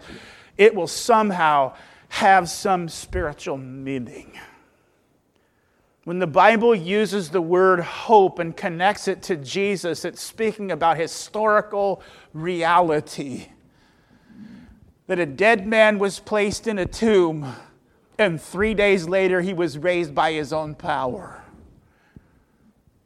it 0.56 0.74
will 0.74 0.88
somehow 0.88 1.74
have 2.08 2.48
some 2.48 2.88
spiritual 2.88 3.58
meaning. 3.58 4.38
When 6.04 6.18
the 6.18 6.26
Bible 6.26 6.74
uses 6.74 7.30
the 7.30 7.42
word 7.42 7.80
hope 7.80 8.38
and 8.38 8.56
connects 8.56 9.08
it 9.08 9.22
to 9.24 9.36
Jesus, 9.36 10.04
it's 10.04 10.22
speaking 10.22 10.72
about 10.72 10.96
historical 10.96 12.02
reality 12.32 13.48
that 15.08 15.18
a 15.18 15.26
dead 15.26 15.66
man 15.66 15.98
was 15.98 16.20
placed 16.20 16.66
in 16.66 16.78
a 16.78 16.86
tomb, 16.86 17.54
and 18.18 18.40
three 18.40 18.74
days 18.74 19.08
later 19.08 19.40
he 19.40 19.54
was 19.54 19.78
raised 19.78 20.14
by 20.14 20.32
his 20.32 20.52
own 20.52 20.74
power. 20.74 21.42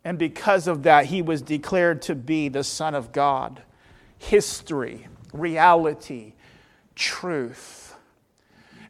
And 0.04 0.18
because 0.18 0.66
of 0.66 0.82
that, 0.82 1.06
he 1.06 1.22
was 1.22 1.42
declared 1.42 2.02
to 2.02 2.16
be 2.16 2.48
the 2.48 2.64
Son 2.64 2.96
of 2.96 3.12
God. 3.12 3.62
History, 4.18 5.06
reality, 5.32 6.34
truth. 6.96 7.94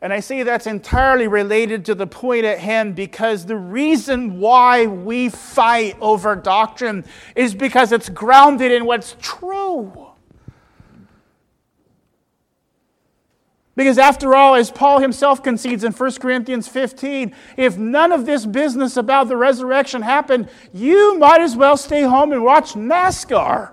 And 0.00 0.10
I 0.10 0.20
say 0.20 0.42
that's 0.42 0.66
entirely 0.66 1.28
related 1.28 1.84
to 1.84 1.94
the 1.94 2.06
point 2.06 2.46
at 2.46 2.58
hand 2.58 2.96
because 2.96 3.44
the 3.44 3.56
reason 3.56 4.40
why 4.40 4.86
we 4.86 5.28
fight 5.28 5.96
over 6.00 6.34
doctrine 6.34 7.04
is 7.36 7.54
because 7.54 7.92
it's 7.92 8.08
grounded 8.08 8.72
in 8.72 8.86
what's 8.86 9.16
true. 9.20 10.11
Because 13.74 13.96
after 13.96 14.34
all, 14.34 14.54
as 14.54 14.70
Paul 14.70 14.98
himself 14.98 15.42
concedes 15.42 15.82
in 15.82 15.92
1 15.92 16.12
Corinthians 16.14 16.68
15, 16.68 17.34
if 17.56 17.78
none 17.78 18.12
of 18.12 18.26
this 18.26 18.44
business 18.44 18.98
about 18.98 19.28
the 19.28 19.36
resurrection 19.36 20.02
happened, 20.02 20.50
you 20.74 21.18
might 21.18 21.40
as 21.40 21.56
well 21.56 21.76
stay 21.76 22.02
home 22.02 22.32
and 22.32 22.44
watch 22.44 22.74
NASCAR. 22.74 23.72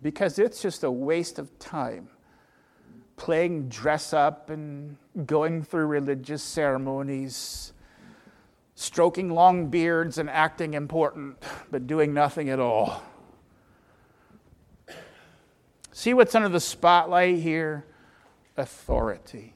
Because 0.00 0.38
it's 0.38 0.62
just 0.62 0.84
a 0.84 0.90
waste 0.90 1.38
of 1.38 1.58
time 1.58 2.08
playing 3.16 3.68
dress 3.68 4.12
up 4.12 4.50
and 4.50 4.96
going 5.26 5.62
through 5.62 5.86
religious 5.86 6.42
ceremonies, 6.42 7.72
stroking 8.74 9.30
long 9.30 9.68
beards 9.68 10.18
and 10.18 10.28
acting 10.28 10.74
important, 10.74 11.36
but 11.70 11.86
doing 11.86 12.12
nothing 12.12 12.48
at 12.48 12.60
all. 12.60 13.02
See 15.96 16.12
what's 16.12 16.34
under 16.34 16.48
the 16.48 16.58
spotlight 16.58 17.38
here? 17.38 17.84
Authority. 18.56 19.54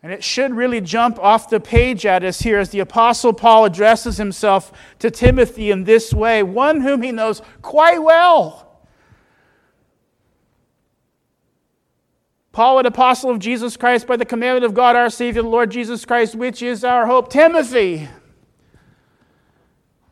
And 0.00 0.12
it 0.12 0.22
should 0.22 0.54
really 0.54 0.80
jump 0.80 1.18
off 1.18 1.50
the 1.50 1.58
page 1.58 2.06
at 2.06 2.22
us 2.22 2.42
here 2.42 2.60
as 2.60 2.70
the 2.70 2.78
Apostle 2.78 3.32
Paul 3.32 3.64
addresses 3.64 4.16
himself 4.16 4.70
to 5.00 5.10
Timothy 5.10 5.72
in 5.72 5.82
this 5.82 6.14
way, 6.14 6.44
one 6.44 6.82
whom 6.82 7.02
he 7.02 7.10
knows 7.10 7.42
quite 7.62 7.98
well. 7.98 8.80
Paul, 12.52 12.78
an 12.78 12.86
apostle 12.86 13.30
of 13.30 13.40
Jesus 13.40 13.76
Christ, 13.76 14.06
by 14.06 14.16
the 14.16 14.24
commandment 14.24 14.64
of 14.64 14.72
God 14.72 14.94
our 14.94 15.10
Savior, 15.10 15.42
the 15.42 15.48
Lord 15.48 15.72
Jesus 15.72 16.04
Christ, 16.04 16.36
which 16.36 16.62
is 16.62 16.84
our 16.84 17.06
hope. 17.06 17.28
Timothy. 17.28 18.08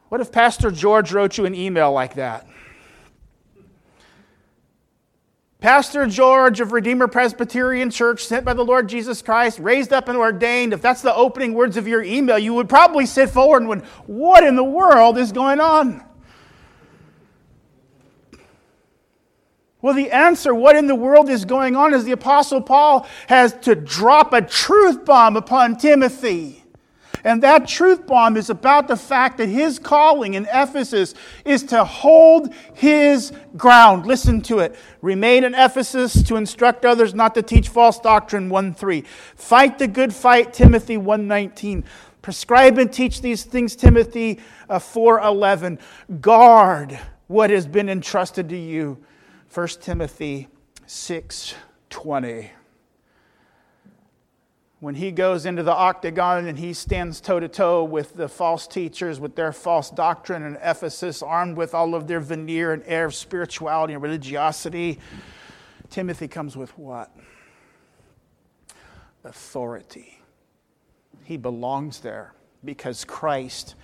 What 0.08 0.20
if 0.20 0.32
Pastor 0.32 0.72
George 0.72 1.12
wrote 1.12 1.38
you 1.38 1.46
an 1.46 1.54
email 1.54 1.92
like 1.92 2.14
that? 2.16 2.48
Pastor 5.64 6.06
George 6.06 6.61
of 6.61 6.73
Redeemer 6.73 7.09
Presbyterian 7.09 7.88
Church, 7.88 8.26
sent 8.26 8.44
by 8.44 8.52
the 8.52 8.62
Lord 8.62 8.87
Jesus 8.87 9.23
Christ, 9.23 9.59
raised 9.59 9.94
up 9.94 10.11
and 10.11 10.18
ordained, 10.18 10.75
if 10.75 10.83
that's 10.83 11.00
the 11.00 11.14
opening 11.14 11.54
words 11.54 11.78
of 11.78 11.88
your 11.88 12.02
email, 12.02 12.38
you 12.38 12.52
would 12.52 12.68
probably 12.68 13.06
sit 13.06 13.30
forward 13.30 13.62
and 13.62 13.68
wonder, 13.71 13.87
what 14.04 14.44
in 14.44 14.56
the 14.56 14.62
world 14.62 15.16
is 15.16 15.33
going 15.33 15.61
on? 15.61 16.04
Well, 19.80 19.94
the 19.94 20.11
answer, 20.11 20.54
what 20.54 20.76
in 20.76 20.87
the 20.87 20.94
world 20.94 21.30
is 21.30 21.47
going 21.47 21.76
on, 21.76 21.94
is 21.94 22.04
the 22.04 22.12
Apostle 22.12 22.61
Paul 22.61 23.06
has 23.28 23.54
to 23.62 23.75
drop 23.75 24.35
a 24.35 24.42
truth 24.42 25.06
bomb 25.06 25.35
upon 25.35 25.78
Timothy. 25.78 26.63
And 27.24 27.42
that 27.42 27.66
truth 27.66 28.06
bomb 28.06 28.36
is 28.36 28.50
about 28.50 28.86
the 28.86 28.96
fact 28.96 29.38
that 29.38 29.48
his 29.48 29.78
calling 29.78 30.34
in 30.34 30.46
Ephesus 30.52 31.14
is 31.46 31.62
to 31.64 31.82
hold 31.82 32.52
his 32.74 33.32
ground. 33.56 34.04
Listen 34.04 34.42
to 34.42 34.58
it. 34.58 34.76
Remain 35.00 35.42
in 35.42 35.54
Ephesus 35.54 36.22
to 36.24 36.36
instruct 36.36 36.84
others 36.84 37.14
not 37.14 37.34
to 37.34 37.42
teach 37.42 37.68
false 37.68 37.98
doctrine 37.98 38.50
1 38.50 38.74
3. 38.74 39.00
Fight 39.36 39.78
the 39.78 39.88
good 39.88 40.12
fight, 40.12 40.52
Timothy 40.52 40.98
1 40.98 41.26
19. 41.26 41.84
Prescribe 42.20 42.78
and 42.78 42.92
teach 42.92 43.22
these 43.22 43.44
things, 43.44 43.74
Timothy 43.74 44.38
uh, 44.68 44.78
4 44.78 45.20
11. 45.20 45.78
Guard 46.20 47.00
what 47.26 47.48
has 47.48 47.66
been 47.66 47.88
entrusted 47.88 48.50
to 48.50 48.56
you, 48.56 49.02
1 49.52 49.68
Timothy 49.80 50.48
6 50.86 51.54
20 51.88 52.50
when 54.80 54.96
he 54.96 55.10
goes 55.10 55.46
into 55.46 55.62
the 55.62 55.72
octagon 55.72 56.46
and 56.46 56.58
he 56.58 56.72
stands 56.72 57.20
toe 57.20 57.40
to 57.40 57.48
toe 57.48 57.84
with 57.84 58.14
the 58.14 58.28
false 58.28 58.66
teachers, 58.66 59.18
with 59.18 59.34
their 59.34 59.52
false 59.52 59.90
doctrine 59.90 60.42
in 60.42 60.56
Ephesus, 60.56 61.22
armed 61.22 61.56
with 61.56 61.74
all 61.74 61.94
of 61.94 62.06
their 62.06 62.20
veneer 62.20 62.72
and 62.72 62.82
air 62.87 63.06
of 63.06 63.14
spirituality 63.14 63.94
and 63.94 64.02
religiosity, 64.02 64.98
Timothy 65.90 66.28
comes 66.28 66.56
with 66.56 66.76
what? 66.76 67.14
Authority. 69.22 70.20
He 71.22 71.37
belongs 71.37 72.00
there 72.00 72.34
because 72.64 73.04
Christ 73.04 73.74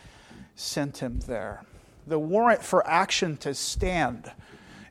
sent 0.56 0.98
him 0.98 1.20
there. 1.20 1.62
The 2.06 2.18
warrant 2.18 2.62
for 2.62 2.86
action 2.86 3.36
to 3.38 3.54
stand 3.54 4.30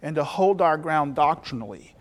and 0.01 0.15
to 0.15 0.23
hold 0.23 0.61
our 0.61 0.77
ground 0.77 1.15
doctrinally 1.15 1.95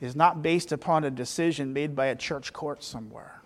is 0.00 0.14
not 0.14 0.42
based 0.42 0.72
upon 0.72 1.04
a 1.04 1.10
decision 1.10 1.72
made 1.72 1.96
by 1.96 2.06
a 2.06 2.16
church 2.16 2.52
court 2.52 2.82
somewhere. 2.82 3.40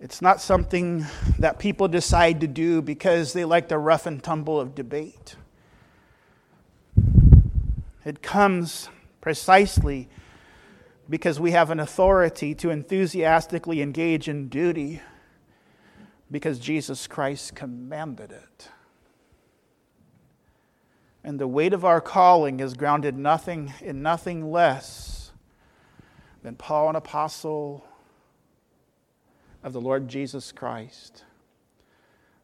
It's 0.00 0.20
not 0.20 0.40
something 0.40 1.06
that 1.38 1.58
people 1.58 1.88
decide 1.88 2.40
to 2.40 2.46
do 2.46 2.82
because 2.82 3.32
they 3.32 3.44
like 3.44 3.68
the 3.68 3.78
rough 3.78 4.06
and 4.06 4.22
tumble 4.22 4.60
of 4.60 4.74
debate. 4.74 5.36
It 8.04 8.22
comes 8.22 8.88
precisely 9.20 10.08
because 11.08 11.40
we 11.40 11.52
have 11.52 11.70
an 11.70 11.80
authority 11.80 12.54
to 12.56 12.70
enthusiastically 12.70 13.80
engage 13.80 14.28
in 14.28 14.48
duty 14.48 15.00
because 16.30 16.58
Jesus 16.58 17.06
Christ 17.06 17.54
commanded 17.54 18.32
it. 18.32 18.68
And 21.24 21.40
the 21.40 21.48
weight 21.48 21.72
of 21.72 21.86
our 21.86 22.02
calling 22.02 22.60
is 22.60 22.74
grounded 22.74 23.16
nothing 23.16 23.72
in 23.80 24.02
nothing 24.02 24.52
less 24.52 25.32
than 26.42 26.54
Paul, 26.54 26.90
an 26.90 26.96
apostle 26.96 27.82
of 29.62 29.72
the 29.72 29.80
Lord 29.80 30.06
Jesus 30.06 30.52
Christ, 30.52 31.24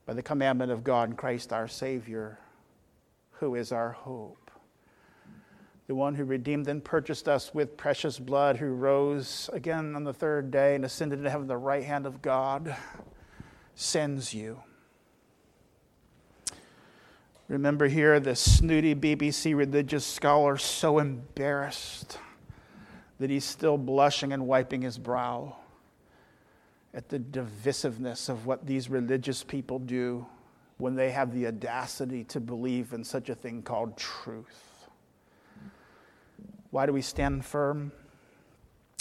by 0.07 0.15
the 0.15 0.23
commandment 0.23 0.73
of 0.73 0.83
God 0.83 1.11
and 1.11 1.19
Christ 1.19 1.53
our 1.53 1.69
Savior, 1.69 2.39
who 3.33 3.55
is 3.55 3.71
our 3.71 3.91
hope. 3.91 4.51
The 5.87 5.95
one 5.95 6.15
who 6.15 6.25
redeemed 6.25 6.67
and 6.67 6.83
purchased 6.83 7.29
us 7.29 7.53
with 7.53 7.77
precious 7.77 8.19
blood, 8.19 8.57
who 8.57 8.69
rose 8.69 9.51
again 9.53 9.95
on 9.95 10.05
the 10.05 10.15
third 10.15 10.51
day 10.51 10.75
and 10.75 10.87
ascended 10.87 11.23
to 11.23 11.29
heaven, 11.29 11.47
the 11.47 11.57
right 11.59 11.85
hand 11.85 12.07
of 12.07 12.23
God, 12.23 12.75
sends 13.75 14.33
you 14.33 14.63
Remember 17.51 17.89
here 17.89 18.21
the 18.21 18.37
snooty 18.37 18.95
BBC 18.95 19.57
religious 19.57 20.07
scholar 20.07 20.57
so 20.57 21.01
embarrassed 21.01 22.17
that 23.19 23.29
he's 23.29 23.45
still 23.45 23.77
blushing 23.77 24.33
and 24.33 24.47
wiping 24.47 24.83
his 24.83 24.97
brow 24.97 25.57
at 26.95 27.09
the 27.09 27.19
divisiveness 27.19 28.29
of 28.29 28.47
what 28.47 28.65
these 28.65 28.89
religious 28.89 29.43
people 29.43 29.81
do 29.81 30.25
when 30.79 30.95
they 30.95 31.11
have 31.11 31.35
the 31.35 31.49
audacity 31.49 32.23
to 32.23 32.39
believe 32.39 32.93
in 32.93 33.03
such 33.03 33.29
a 33.29 33.35
thing 33.35 33.63
called 33.63 33.97
truth. 33.97 34.87
Why 36.71 36.87
do 36.87 36.93
we 36.93 37.03
stand 37.03 37.45
firm? 37.45 37.91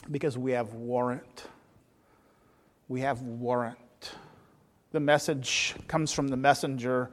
Because 0.10 0.40
we 0.40 0.54
have 0.54 0.74
warrant. 0.74 1.46
We 2.88 3.02
have 3.02 3.22
warrant. 3.22 3.78
The 4.92 5.00
message 5.00 5.76
comes 5.88 6.12
from 6.12 6.30
the 6.30 6.38
messenger 6.38 7.12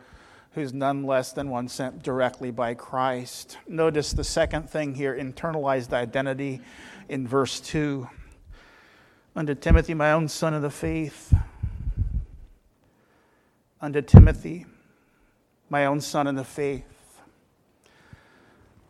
who's 0.56 0.72
none 0.72 1.04
less 1.04 1.32
than 1.32 1.50
one 1.50 1.68
sent 1.68 2.02
directly 2.02 2.50
by 2.50 2.72
Christ. 2.72 3.58
Notice 3.68 4.14
the 4.14 4.24
second 4.24 4.70
thing 4.70 4.94
here 4.94 5.14
internalized 5.14 5.92
identity 5.92 6.62
in 7.10 7.28
verse 7.28 7.60
2. 7.60 8.08
Unto 9.36 9.54
Timothy, 9.54 9.92
my 9.92 10.12
own 10.12 10.28
son 10.28 10.54
of 10.54 10.62
the 10.62 10.70
faith. 10.70 11.34
Unto 13.82 14.00
Timothy, 14.00 14.64
my 15.68 15.84
own 15.84 16.00
son 16.00 16.26
in 16.26 16.36
the 16.36 16.44
faith. 16.44 17.20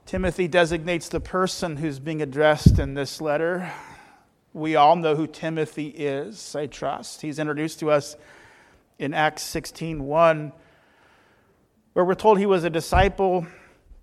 Timothy 0.06 0.46
designates 0.46 1.08
the 1.08 1.18
person 1.18 1.78
who's 1.78 1.98
being 1.98 2.22
addressed 2.22 2.78
in 2.78 2.94
this 2.94 3.20
letter. 3.20 3.72
We 4.52 4.76
all 4.76 4.94
know 4.94 5.16
who 5.16 5.26
Timothy 5.26 5.88
is, 5.88 6.54
I 6.54 6.66
trust. 6.68 7.22
He's 7.22 7.40
introduced 7.40 7.80
to 7.80 7.90
us 7.90 8.14
in 9.00 9.12
Acts 9.12 9.42
16 9.42 10.04
1 10.04 10.52
where 11.96 12.04
we're 12.04 12.14
told 12.14 12.38
he 12.38 12.44
was 12.44 12.62
a 12.62 12.68
disciple 12.68 13.46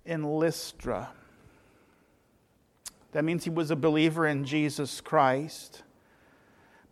in 0.04 0.24
Lystra. 0.24 1.10
That 3.12 3.22
means 3.22 3.44
he 3.44 3.50
was 3.50 3.70
a 3.70 3.76
believer 3.76 4.26
in 4.26 4.44
Jesus 4.44 5.00
Christ. 5.00 5.84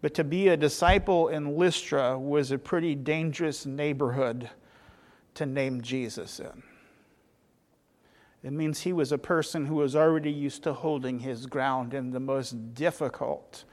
But 0.00 0.14
to 0.14 0.22
be 0.22 0.46
a 0.46 0.56
disciple 0.56 1.26
in 1.26 1.56
Lystra 1.56 2.16
was 2.16 2.52
a 2.52 2.56
pretty 2.58 2.94
dangerous 2.94 3.66
neighborhood 3.66 4.48
to 5.34 5.44
name 5.44 5.80
Jesus 5.80 6.38
in. 6.38 6.62
It 8.44 8.52
means 8.52 8.82
he 8.82 8.92
was 8.92 9.10
a 9.10 9.18
person 9.18 9.66
who 9.66 9.74
was 9.74 9.96
already 9.96 10.30
used 10.30 10.62
to 10.62 10.72
holding 10.72 11.18
his 11.18 11.46
ground 11.46 11.94
in 11.94 12.12
the 12.12 12.20
most 12.20 12.74
difficult 12.74 13.64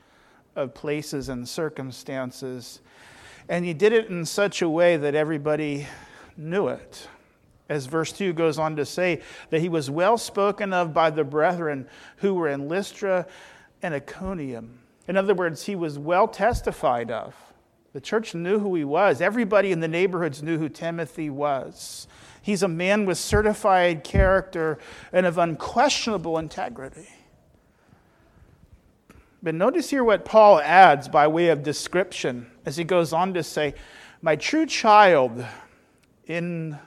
of 0.56 0.74
places 0.74 1.30
and 1.30 1.48
circumstances. 1.48 2.82
And 3.48 3.66
he 3.66 3.76
did 3.76 3.94
it 3.94 4.10
in 4.10 4.26
such 4.26 4.64
a 4.64 4.70
way 4.70 4.98
that 4.98 5.14
everybody 5.14 5.86
knew 6.36 6.70
it. 6.70 7.08
As 7.70 7.86
verse 7.86 8.12
2 8.12 8.34
goes 8.34 8.58
on 8.58 8.76
to 8.76 8.86
say, 8.86 9.22
that 9.52 9.62
he 9.62 9.70
was 9.70 9.90
well 9.90 10.18
spoken 10.18 10.74
of 10.74 10.94
by 10.94 11.10
the 11.12 11.24
brethren 11.24 11.88
who 12.18 12.34
were 12.34 12.50
in 12.50 12.68
Lystra 12.68 13.28
and 13.82 13.94
Iconium. 13.94 14.80
In 15.08 15.16
other 15.16 15.34
words, 15.34 15.66
he 15.66 15.76
was 15.76 15.98
well 15.98 16.28
testified 16.28 17.12
of. 17.12 17.36
The 17.94 18.02
church 18.02 18.36
knew 18.36 18.60
who 18.60 18.76
he 18.76 18.84
was. 18.84 19.22
Everybody 19.22 19.72
in 19.72 19.80
the 19.80 19.88
neighborhoods 19.88 20.44
knew 20.44 20.58
who 20.58 20.70
Timothy 20.70 21.30
was. 21.30 22.08
He's 22.42 22.64
a 22.64 22.68
man 22.68 23.06
with 23.06 23.18
certified 23.18 24.04
character 24.04 24.78
and 25.12 25.26
of 25.26 25.38
unquestionable 25.38 26.38
integrity. 26.38 27.08
But 29.42 29.56
notice 29.56 29.90
here 29.90 30.04
what 30.04 30.26
Paul 30.26 30.60
adds 30.60 31.08
by 31.08 31.28
way 31.28 31.50
of 31.50 31.64
description 31.64 32.52
as 32.66 32.78
he 32.78 32.84
goes 32.84 33.14
on 33.14 33.34
to 33.34 33.44
say, 33.44 33.74
My 34.22 34.36
true 34.36 34.66
child 34.66 35.46
in 36.28 36.78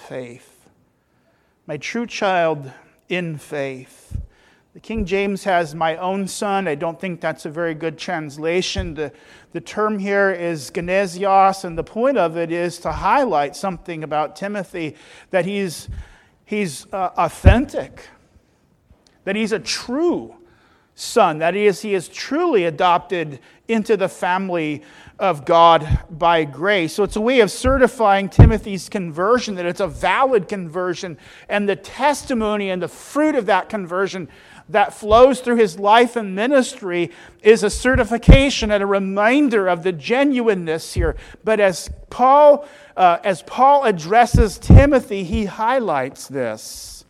faith. 0.00 0.68
My 1.66 1.76
true 1.76 2.06
child 2.06 2.72
in 3.08 3.38
faith. 3.38 4.18
The 4.72 4.80
King 4.80 5.04
James 5.04 5.44
has 5.44 5.74
my 5.74 5.96
own 5.96 6.28
son. 6.28 6.68
I 6.68 6.76
don't 6.76 7.00
think 7.00 7.20
that's 7.20 7.44
a 7.44 7.50
very 7.50 7.74
good 7.74 7.98
translation. 7.98 8.94
The, 8.94 9.12
the 9.52 9.60
term 9.60 9.98
here 9.98 10.30
is 10.30 10.70
genesios, 10.70 11.64
and 11.64 11.76
the 11.76 11.84
point 11.84 12.16
of 12.16 12.36
it 12.36 12.52
is 12.52 12.78
to 12.78 12.92
highlight 12.92 13.56
something 13.56 14.04
about 14.04 14.36
Timothy 14.36 14.94
that 15.30 15.44
he's, 15.44 15.88
he's 16.44 16.86
uh, 16.92 17.10
authentic, 17.16 18.08
that 19.24 19.34
he's 19.34 19.52
a 19.52 19.58
true 19.58 20.36
son. 20.94 21.38
That 21.38 21.56
is, 21.56 21.82
he 21.82 21.94
is 21.94 22.08
truly 22.08 22.64
adopted 22.64 23.40
into 23.66 23.96
the 23.96 24.08
family 24.08 24.82
of 25.20 25.44
God 25.44 26.00
by 26.10 26.44
grace. 26.44 26.94
So 26.94 27.04
it's 27.04 27.16
a 27.16 27.20
way 27.20 27.40
of 27.40 27.50
certifying 27.50 28.30
Timothy's 28.30 28.88
conversion, 28.88 29.54
that 29.56 29.66
it's 29.66 29.80
a 29.80 29.86
valid 29.86 30.48
conversion, 30.48 31.18
and 31.48 31.68
the 31.68 31.76
testimony 31.76 32.70
and 32.70 32.82
the 32.82 32.88
fruit 32.88 33.34
of 33.34 33.46
that 33.46 33.68
conversion 33.68 34.28
that 34.70 34.94
flows 34.94 35.40
through 35.40 35.56
his 35.56 35.78
life 35.78 36.16
and 36.16 36.34
ministry 36.34 37.10
is 37.42 37.62
a 37.62 37.70
certification 37.70 38.70
and 38.70 38.82
a 38.82 38.86
reminder 38.86 39.68
of 39.68 39.82
the 39.82 39.92
genuineness 39.92 40.94
here. 40.94 41.16
But 41.44 41.60
as 41.60 41.90
Paul, 42.08 42.66
uh, 42.96 43.18
as 43.22 43.42
Paul 43.42 43.84
addresses 43.84 44.58
Timothy, 44.58 45.24
he 45.24 45.44
highlights 45.44 46.28
this. 46.28 47.04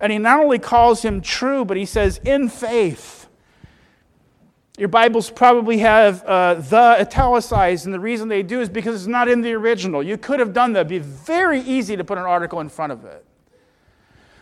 And 0.00 0.10
he 0.10 0.18
not 0.18 0.40
only 0.40 0.58
calls 0.58 1.02
him 1.02 1.20
true, 1.20 1.64
but 1.64 1.76
he 1.76 1.86
says, 1.86 2.18
in 2.24 2.48
faith. 2.48 3.25
Your 4.78 4.88
Bibles 4.88 5.30
probably 5.30 5.78
have 5.78 6.22
uh, 6.24 6.54
the 6.54 7.00
italicized, 7.00 7.86
and 7.86 7.94
the 7.94 8.00
reason 8.00 8.28
they 8.28 8.42
do 8.42 8.60
is 8.60 8.68
because 8.68 8.94
it's 8.94 9.06
not 9.06 9.26
in 9.26 9.40
the 9.40 9.54
original. 9.54 10.02
You 10.02 10.18
could 10.18 10.38
have 10.38 10.52
done 10.52 10.74
that. 10.74 10.80
It'd 10.80 10.88
be 10.88 10.98
very 10.98 11.60
easy 11.60 11.96
to 11.96 12.04
put 12.04 12.18
an 12.18 12.24
article 12.24 12.60
in 12.60 12.68
front 12.68 12.92
of 12.92 13.04
it. 13.06 13.24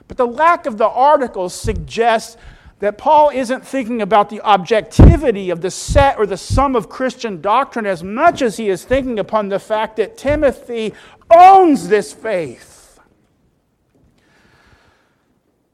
But 0.08 0.16
the 0.16 0.26
lack 0.26 0.66
of 0.66 0.76
the 0.76 0.88
article 0.88 1.48
suggests 1.48 2.36
that 2.80 2.98
Paul 2.98 3.30
isn't 3.30 3.64
thinking 3.64 4.02
about 4.02 4.28
the 4.28 4.40
objectivity 4.40 5.50
of 5.50 5.60
the 5.60 5.70
set 5.70 6.18
or 6.18 6.26
the 6.26 6.36
sum 6.36 6.74
of 6.74 6.88
Christian 6.88 7.40
doctrine 7.40 7.86
as 7.86 8.02
much 8.02 8.42
as 8.42 8.56
he 8.56 8.68
is 8.68 8.84
thinking 8.84 9.20
upon 9.20 9.48
the 9.48 9.60
fact 9.60 9.96
that 9.96 10.18
Timothy 10.18 10.92
owns 11.30 11.88
this 11.88 12.12
faith. 12.12 12.98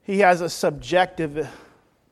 He 0.03 0.18
has 0.18 0.42
a 0.42 0.51
subjective 0.51 1.49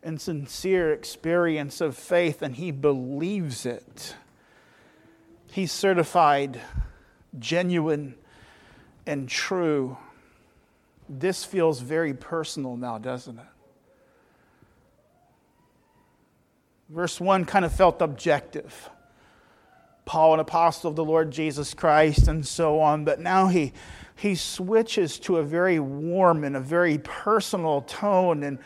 and 0.09 0.18
sincere 0.18 0.90
experience 0.90 1.83
of 1.83 1.94
faith 1.94 2.40
and 2.40 2.57
he 2.57 2.71
believes 2.71 3.66
it. 3.66 4.16
He's 5.53 5.71
certified, 5.71 6.59
genuine, 7.38 8.14
and 9.07 9.29
true. 9.29 9.99
This 11.11 11.44
feels 11.44 11.81
very 11.81 12.14
personal 12.14 12.77
now, 12.79 12.97
doesn't 12.97 13.38
it? 13.38 13.44
Verse 16.88 17.21
1 17.21 17.44
kind 17.44 17.66
of 17.66 17.73
felt 17.73 18.01
objective. 18.01 18.88
Paul, 20.07 20.33
an 20.33 20.40
apostle 20.40 20.88
of 20.88 20.97
the 20.97 21.05
Lord 21.05 21.31
Jesus 21.31 21.75
Christ, 21.75 22.29
and 22.29 22.47
so 22.47 22.81
on. 22.81 23.05
But 23.05 23.21
now 23.21 23.49
he, 23.49 23.75
he 24.16 24.37
switches 24.37 25.18
to 25.21 25.37
a 25.37 25.42
very 25.42 25.79
warm 25.79 26.44
and 26.44 26.57
a 26.57 26.61
very 26.61 26.97
personal 26.97 27.83
tone. 27.83 28.42
And 28.42 28.59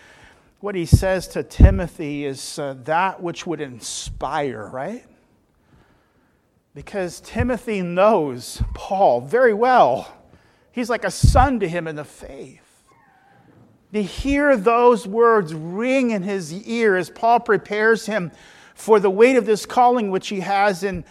what 0.62 0.76
he 0.76 0.86
says 0.86 1.26
to 1.26 1.42
Timothy 1.42 2.24
is 2.24 2.56
uh, 2.56 2.76
that 2.84 3.20
which 3.20 3.44
would 3.48 3.60
inspire, 3.60 4.68
right? 4.68 5.04
Because 6.72 7.20
Timothy 7.20 7.82
knows 7.82 8.62
Paul 8.72 9.22
very 9.22 9.52
well. 9.52 10.16
He's 10.70 10.88
like 10.88 11.02
a 11.02 11.10
son 11.10 11.58
to 11.60 11.68
him 11.68 11.88
in 11.88 11.96
the 11.96 12.04
faith. 12.04 12.84
To 13.92 14.00
hear 14.00 14.56
those 14.56 15.04
words 15.04 15.52
ring 15.52 16.12
in 16.12 16.22
his 16.22 16.52
ear 16.52 16.96
as 16.96 17.10
Paul 17.10 17.40
prepares 17.40 18.06
him 18.06 18.30
for 18.76 19.00
the 19.00 19.10
weight 19.10 19.34
of 19.34 19.44
this 19.44 19.66
calling 19.66 20.12
which 20.12 20.28
he 20.28 20.40
has 20.40 20.84
in, 20.84 21.04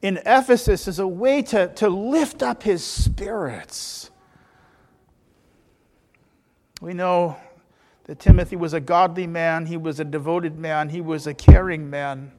in 0.00 0.16
Ephesus 0.24 0.88
is 0.88 0.98
a 0.98 1.06
way 1.06 1.42
to, 1.42 1.68
to 1.74 1.90
lift 1.90 2.42
up 2.42 2.62
his 2.62 2.82
spirits. 2.82 4.10
We 6.80 6.94
know 6.94 7.36
that 8.04 8.18
Timothy 8.18 8.56
was 8.56 8.74
a 8.74 8.80
godly 8.80 9.26
man, 9.26 9.66
he 9.66 9.76
was 9.76 9.98
a 9.98 10.04
devoted 10.04 10.58
man, 10.58 10.90
he 10.90 11.00
was 11.00 11.26
a 11.26 11.34
caring 11.34 11.88
man. 11.88 12.32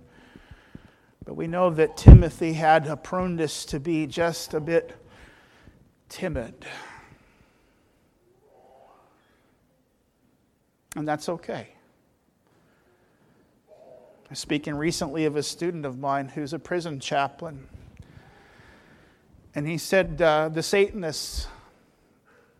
But 1.26 1.34
we 1.34 1.48
know 1.48 1.72
that 1.72 1.98
Timothy 1.98 2.54
had 2.54 2.86
a 2.86 2.96
proneness 2.96 3.66
to 3.66 3.80
be 3.80 4.06
just 4.06 4.54
a 4.54 4.60
bit 4.60 4.96
timid. 6.08 6.66
And 10.96 11.08
that's 11.08 11.28
okay. 11.28 11.70
I 13.70 14.30
was 14.30 14.40
speaking 14.40 14.76
recently 14.76 15.26
of 15.26 15.36
a 15.36 15.44
student 15.44 15.86
of 15.86 15.98
mine 15.98 16.30
who's 16.30 16.54
a 16.54 16.60
prison 16.60 17.00
chaplain. 17.00 17.68
And 19.56 19.68
he 19.68 19.80
said 19.80 20.22
uh, 20.22 20.50
the 20.50 20.62
Satanists 20.62 21.48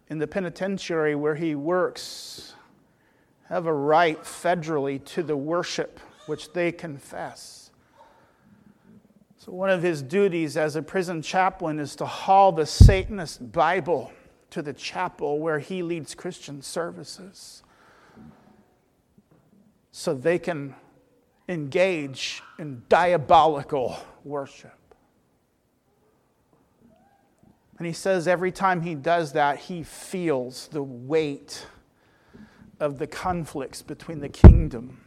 in 0.10 0.18
the 0.18 0.28
penitentiary 0.28 1.14
where 1.14 1.36
he 1.36 1.54
works 1.54 2.55
have 3.50 3.68
a 3.68 3.74
right 3.74 4.22
federally 4.24 5.04
to 5.06 5.24
the 5.24 5.38
worship 5.38 6.00
which 6.26 6.54
they 6.54 6.72
confess. 6.72 7.70
So, 9.38 9.52
one 9.52 9.70
of 9.70 9.84
his 9.84 10.02
duties 10.02 10.58
as 10.58 10.76
a 10.76 10.82
prison 10.82 11.22
chaplain 11.22 11.80
is 11.80 11.96
to 11.98 12.06
haul 12.06 12.52
the 12.52 12.66
Satanist 12.66 13.52
Bible 13.52 14.12
to 14.50 14.62
the 14.62 14.74
chapel 14.74 15.40
where 15.40 15.60
he 15.60 15.84
leads 15.84 16.16
Christian 16.16 16.62
services 16.62 17.62
so 19.92 20.14
they 20.14 20.40
can 20.40 20.76
engage 21.48 22.42
in 22.58 22.82
diabolical 22.90 23.98
worship. 24.24 24.74
And 27.78 27.86
he 27.86 27.94
says 27.94 28.28
every 28.28 28.52
time 28.52 28.82
he 28.82 28.96
does 28.96 29.34
that, 29.34 29.60
he 29.60 29.84
feels 29.84 30.70
the 30.70 30.82
weight 30.82 31.68
of 32.80 33.00
the 33.00 33.08
conflicts 33.08 33.82
between 33.82 34.20
the 34.20 34.30
kingdom. 34.30 35.02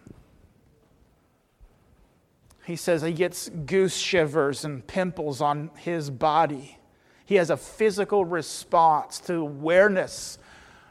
He 2.65 2.77
says 2.77 3.03
he 3.03 3.13
gets 3.13 3.49
goose 3.49 3.97
shivers 3.97 4.65
and 4.65 4.87
pimples 4.87 5.41
on 5.41 5.71
his 5.77 6.11
body. 6.11 6.79
He 7.25 7.37
has 7.37 7.51
a 7.51 7.57
physical 7.57 8.25
response 8.25 9.21
to 9.21 9.35
awareness 9.35 10.39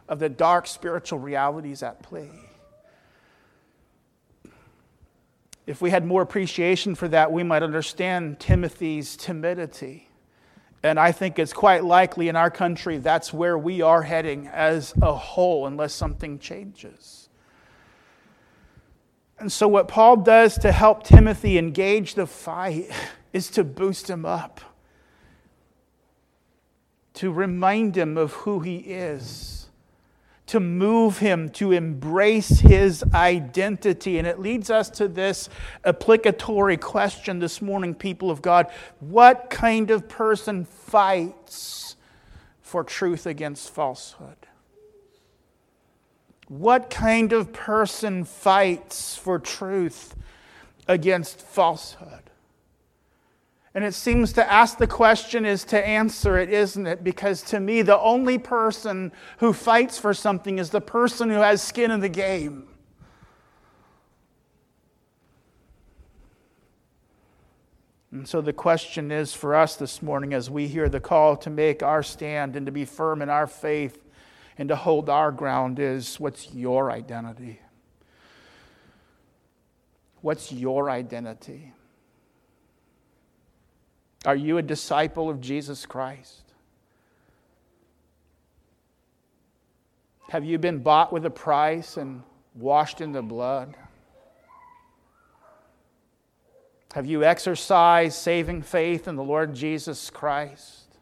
of 0.08 0.20
the 0.20 0.30
dark 0.30 0.68
spiritual 0.68 1.20
realities 1.20 1.84
at 1.84 2.02
play. 2.02 2.32
If 5.68 5.82
we 5.82 5.90
had 5.90 6.06
more 6.06 6.22
appreciation 6.22 6.96
for 6.96 7.10
that, 7.10 7.32
we 7.32 7.44
might 7.44 7.62
understand 7.62 8.40
Timothy's 8.40 9.18
timidity. 9.18 10.07
And 10.84 11.00
I 11.00 11.12
think 11.12 11.40
it's 11.40 11.54
quite 11.54 11.84
likely 11.84 12.30
in 12.30 12.36
our 12.36 12.52
country 12.52 12.98
that's 12.98 13.34
where 13.34 13.58
we 13.58 13.82
are 13.82 14.04
heading 14.04 14.48
as 14.48 14.94
a 15.02 15.14
whole, 15.14 15.66
unless 15.68 15.94
something 15.94 16.40
changes. 16.40 17.30
And 19.40 19.52
so, 19.52 19.68
what 19.68 19.88
Paul 19.88 20.18
does 20.18 20.58
to 20.60 20.72
help 20.72 21.04
Timothy 21.04 21.58
engage 21.58 22.16
the 22.16 22.28
fight 22.28 22.90
is 23.34 23.50
to 23.52 23.64
boost 23.64 24.10
him 24.10 24.26
up, 24.26 24.62
to 27.16 27.32
remind 27.32 27.98
him 27.98 28.18
of 28.18 28.34
who 28.34 28.60
he 28.60 28.78
is 28.78 29.67
to 30.48 30.60
move 30.60 31.20
him 31.20 31.50
to 31.50 31.74
embrace 31.74 32.60
his 32.60 33.04
identity. 33.14 34.18
And 34.18 34.26
it 34.26 34.40
leads 34.40 34.70
us 34.70 34.90
to 34.92 35.08
this 35.08 35.50
applicatory 35.86 36.78
question 36.78 37.40
this 37.40 37.62
morning, 37.62 37.94
people 37.94 38.32
of 38.32 38.42
God. 38.42 38.68
What 39.00 39.50
kind 39.50 39.92
of 39.92 40.10
person 40.10 40.66
fights 40.66 41.96
for 42.62 42.84
truth 42.84 43.26
against 43.26 43.70
falsehood? 43.70 44.38
What 46.48 46.90
kind 46.90 47.34
of 47.34 47.52
person 47.52 48.24
fights 48.24 49.18
for 49.18 49.40
truth 49.40 50.16
against 50.88 51.42
falsehood? 51.42 52.27
And 53.78 53.86
it 53.86 53.94
seems 53.94 54.34
to 54.34 54.52
ask 54.52 54.80
the 54.80 54.88
question 54.88 55.46
is 55.46 55.64
to 55.66 55.88
answer 55.88 56.36
it, 56.40 56.50
isn't 56.50 56.88
it? 56.88 57.04
Because 57.04 57.44
to 57.44 57.60
me, 57.60 57.84
the 57.84 58.00
only 58.00 58.40
person 58.40 59.12
who 59.38 59.54
fights 59.54 60.00
for 60.00 60.16
something 60.16 60.58
is 60.58 60.72
the 60.72 60.82
person 60.82 61.30
who 61.30 61.36
has 61.36 61.62
skin 61.62 61.92
in 61.92 62.00
the 62.00 62.10
game. 62.10 62.68
And 68.12 68.28
so 68.28 68.42
the 68.42 68.52
question 68.52 69.12
is 69.12 69.36
for 69.36 69.54
us 69.54 69.76
this 69.76 70.02
morning 70.02 70.34
as 70.34 70.50
we 70.50 70.68
hear 70.68 70.90
the 70.90 71.00
call 71.00 71.38
to 71.38 71.52
make 71.52 71.84
our 71.84 72.02
stand 72.02 72.56
and 72.56 72.66
to 72.66 72.72
be 72.72 72.84
firm 72.84 73.22
in 73.22 73.30
our 73.30 73.46
faith 73.46 74.04
and 74.58 74.70
to 74.70 74.76
hold 74.76 75.08
our 75.08 75.32
ground 75.32 75.78
is 75.78 76.20
what's 76.20 76.52
your 76.52 76.90
identity? 76.90 77.62
What's 80.22 80.52
your 80.52 80.90
identity? 80.90 81.74
Are 84.28 84.36
you 84.36 84.58
a 84.58 84.62
disciple 84.62 85.30
of 85.30 85.40
Jesus 85.40 85.86
Christ? 85.86 86.44
Have 90.28 90.44
you 90.44 90.58
been 90.58 90.80
bought 90.80 91.14
with 91.14 91.26
a 91.26 91.30
price 91.30 91.96
and 91.96 92.24
washed 92.54 93.00
in 93.00 93.14
the 93.14 93.22
blood? 93.22 93.78
Have 96.94 97.06
you 97.06 97.24
exercised 97.24 98.18
saving 98.18 98.64
faith 98.64 99.08
in 99.08 99.16
the 99.16 99.24
Lord 99.24 99.56
Jesus 99.56 100.10
Christ? 100.10 100.98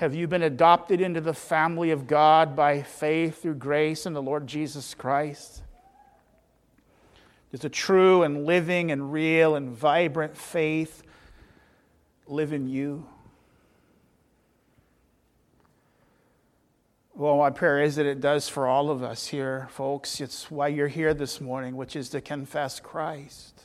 Have 0.00 0.16
you 0.16 0.26
been 0.26 0.42
adopted 0.42 1.00
into 1.00 1.20
the 1.20 1.34
family 1.34 1.92
of 1.92 2.08
God 2.08 2.56
by 2.56 2.82
faith 2.82 3.40
through 3.40 3.54
grace 3.54 4.04
in 4.04 4.14
the 4.14 4.22
Lord 4.22 4.48
Jesus 4.48 4.94
Christ? 4.94 5.62
Does 7.50 7.64
a 7.64 7.68
true 7.68 8.22
and 8.22 8.44
living 8.44 8.92
and 8.92 9.12
real 9.12 9.56
and 9.56 9.70
vibrant 9.70 10.36
faith 10.36 11.02
live 12.26 12.52
in 12.52 12.68
you? 12.68 13.06
Well, 17.14 17.36
my 17.36 17.50
prayer 17.50 17.82
is 17.82 17.96
that 17.96 18.06
it 18.06 18.20
does 18.20 18.48
for 18.48 18.66
all 18.66 18.88
of 18.88 19.02
us 19.02 19.26
here, 19.26 19.68
folks. 19.72 20.20
It's 20.20 20.50
why 20.50 20.68
you're 20.68 20.88
here 20.88 21.12
this 21.12 21.40
morning, 21.40 21.76
which 21.76 21.94
is 21.94 22.08
to 22.10 22.20
confess 22.20 22.80
Christ. 22.80 23.60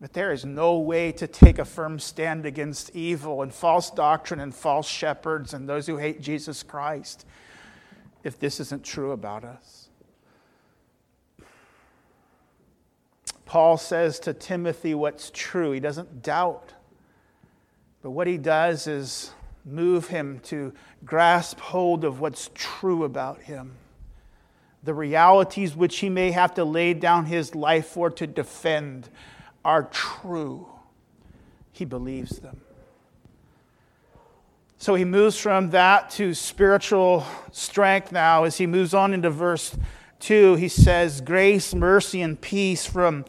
But 0.00 0.12
there 0.12 0.30
is 0.30 0.44
no 0.44 0.78
way 0.78 1.10
to 1.12 1.26
take 1.26 1.58
a 1.58 1.64
firm 1.64 1.98
stand 1.98 2.44
against 2.44 2.94
evil 2.94 3.42
and 3.42 3.52
false 3.52 3.90
doctrine 3.90 4.40
and 4.40 4.54
false 4.54 4.86
shepherds 4.86 5.54
and 5.54 5.68
those 5.68 5.86
who 5.86 5.96
hate 5.96 6.20
Jesus 6.20 6.62
Christ 6.62 7.26
if 8.22 8.38
this 8.38 8.60
isn't 8.60 8.84
true 8.84 9.12
about 9.12 9.42
us. 9.42 9.75
Paul 13.46 13.78
says 13.78 14.18
to 14.20 14.34
Timothy 14.34 14.94
what's 14.94 15.30
true. 15.32 15.70
He 15.72 15.80
doesn't 15.80 16.22
doubt. 16.22 16.74
But 18.02 18.10
what 18.10 18.26
he 18.26 18.36
does 18.36 18.86
is 18.86 19.30
move 19.64 20.08
him 20.08 20.40
to 20.44 20.72
grasp 21.04 21.58
hold 21.58 22.04
of 22.04 22.20
what's 22.20 22.50
true 22.54 23.04
about 23.04 23.42
him. 23.42 23.72
The 24.82 24.94
realities 24.94 25.74
which 25.74 25.98
he 25.98 26.08
may 26.08 26.32
have 26.32 26.54
to 26.54 26.64
lay 26.64 26.92
down 26.94 27.26
his 27.26 27.54
life 27.54 27.86
for 27.86 28.10
to 28.10 28.26
defend 28.26 29.08
are 29.64 29.84
true. 29.84 30.68
He 31.72 31.84
believes 31.84 32.38
them. 32.38 32.60
So 34.78 34.94
he 34.94 35.04
moves 35.04 35.38
from 35.38 35.70
that 35.70 36.10
to 36.10 36.34
spiritual 36.34 37.24
strength 37.50 38.12
now 38.12 38.44
as 38.44 38.58
he 38.58 38.66
moves 38.66 38.94
on 38.94 39.14
into 39.14 39.30
verse 39.30 39.76
2, 40.20 40.56
he 40.56 40.68
says, 40.68 41.20
Grace, 41.20 41.74
mercy, 41.74 42.22
and 42.22 42.40
peace 42.40 42.86
from 42.86 43.24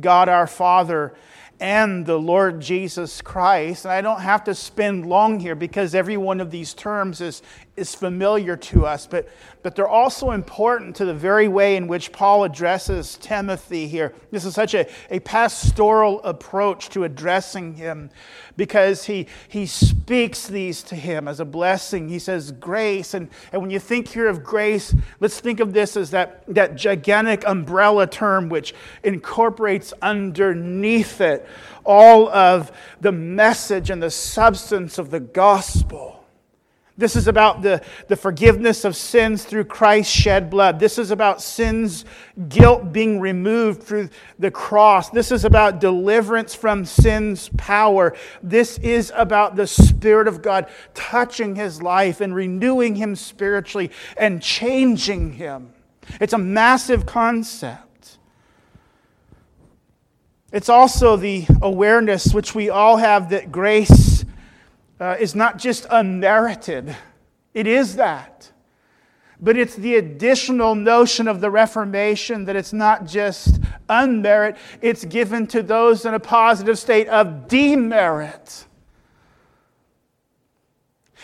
God 0.00 0.28
our 0.28 0.46
Father 0.46 1.14
and 1.60 2.06
the 2.06 2.18
Lord 2.18 2.60
Jesus 2.60 3.20
Christ. 3.20 3.84
And 3.84 3.92
I 3.92 4.00
don't 4.00 4.22
have 4.22 4.44
to 4.44 4.54
spend 4.54 5.06
long 5.06 5.38
here 5.38 5.54
because 5.54 5.94
every 5.94 6.16
one 6.16 6.40
of 6.40 6.50
these 6.50 6.72
terms 6.72 7.20
is, 7.20 7.42
is 7.76 7.94
familiar 7.94 8.56
to 8.56 8.84
us, 8.84 9.06
but, 9.06 9.28
but 9.62 9.74
they're 9.74 9.88
also 9.88 10.32
important 10.32 10.96
to 10.96 11.04
the 11.04 11.14
very 11.14 11.48
way 11.48 11.76
in 11.76 11.86
which 11.86 12.12
Paul 12.12 12.44
addresses 12.44 13.16
Timothy 13.20 13.86
here. 13.86 14.12
This 14.30 14.44
is 14.44 14.54
such 14.54 14.74
a, 14.74 14.86
a 15.10 15.20
pastoral 15.20 16.22
approach 16.22 16.88
to 16.90 17.04
addressing 17.04 17.74
him 17.74 18.10
because 18.56 19.04
he, 19.04 19.26
he 19.48 19.66
speaks 19.66 20.46
these 20.46 20.82
to 20.84 20.96
him 20.96 21.26
as 21.26 21.40
a 21.40 21.44
blessing. 21.44 22.08
He 22.08 22.18
says 22.18 22.52
grace. 22.52 23.14
And, 23.14 23.28
and 23.52 23.62
when 23.62 23.70
you 23.70 23.78
think 23.78 24.08
here 24.08 24.28
of 24.28 24.44
grace, 24.44 24.94
let's 25.20 25.40
think 25.40 25.60
of 25.60 25.72
this 25.72 25.96
as 25.96 26.10
that, 26.10 26.44
that 26.48 26.76
gigantic 26.76 27.46
umbrella 27.46 28.06
term 28.06 28.48
which 28.48 28.74
incorporates 29.02 29.94
underneath 30.02 31.20
it 31.20 31.48
all 31.84 32.28
of 32.28 32.70
the 33.00 33.12
message 33.12 33.90
and 33.90 34.02
the 34.02 34.10
substance 34.10 34.98
of 34.98 35.10
the 35.10 35.20
gospel. 35.20 36.19
This 37.00 37.16
is 37.16 37.28
about 37.28 37.62
the, 37.62 37.82
the 38.08 38.16
forgiveness 38.16 38.84
of 38.84 38.94
sins 38.94 39.46
through 39.46 39.64
Christ's 39.64 40.12
shed 40.12 40.50
blood. 40.50 40.78
This 40.78 40.98
is 40.98 41.10
about 41.10 41.40
sin's 41.40 42.04
guilt 42.50 42.92
being 42.92 43.20
removed 43.20 43.82
through 43.82 44.10
the 44.38 44.50
cross. 44.50 45.08
This 45.08 45.32
is 45.32 45.46
about 45.46 45.80
deliverance 45.80 46.54
from 46.54 46.84
sin's 46.84 47.48
power. 47.56 48.14
This 48.42 48.76
is 48.80 49.10
about 49.16 49.56
the 49.56 49.66
Spirit 49.66 50.28
of 50.28 50.42
God 50.42 50.68
touching 50.92 51.56
his 51.56 51.80
life 51.80 52.20
and 52.20 52.34
renewing 52.34 52.96
him 52.96 53.16
spiritually 53.16 53.90
and 54.18 54.42
changing 54.42 55.32
him. 55.32 55.72
It's 56.20 56.34
a 56.34 56.38
massive 56.38 57.06
concept. 57.06 58.18
It's 60.52 60.68
also 60.68 61.16
the 61.16 61.46
awareness 61.62 62.34
which 62.34 62.54
we 62.54 62.68
all 62.68 62.98
have 62.98 63.30
that 63.30 63.50
grace 63.50 64.09
uh, 65.00 65.16
is 65.18 65.34
not 65.34 65.58
just 65.58 65.86
unmerited, 65.90 66.94
it 67.54 67.66
is 67.66 67.96
that. 67.96 68.52
But 69.42 69.56
it's 69.56 69.74
the 69.74 69.96
additional 69.96 70.74
notion 70.74 71.26
of 71.26 71.40
the 71.40 71.50
Reformation 71.50 72.44
that 72.44 72.56
it's 72.56 72.74
not 72.74 73.06
just 73.06 73.58
unmerit, 73.88 74.58
it's 74.82 75.04
given 75.06 75.46
to 75.48 75.62
those 75.62 76.04
in 76.04 76.12
a 76.12 76.20
positive 76.20 76.78
state 76.78 77.08
of 77.08 77.48
demerit. 77.48 78.66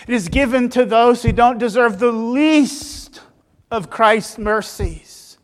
It 0.09 0.15
is 0.15 0.29
given 0.29 0.71
to 0.71 0.85
those 0.85 1.23
who 1.23 1.33
don't 1.33 1.59
deserve 1.59 1.99
the 1.99 2.13
least 2.13 3.21
of 3.71 3.91
Christ's 3.91 4.39
mercies. 4.39 5.37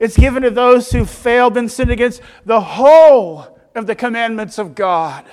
It's 0.00 0.16
given 0.16 0.42
to 0.42 0.50
those 0.50 0.90
who 0.90 1.04
failed 1.04 1.56
and 1.56 1.70
sinned 1.70 1.90
against 1.90 2.22
the 2.44 2.60
whole 2.60 3.58
of 3.74 3.86
the 3.86 3.94
commandments 3.94 4.58
of 4.58 4.74
God. 4.74 5.24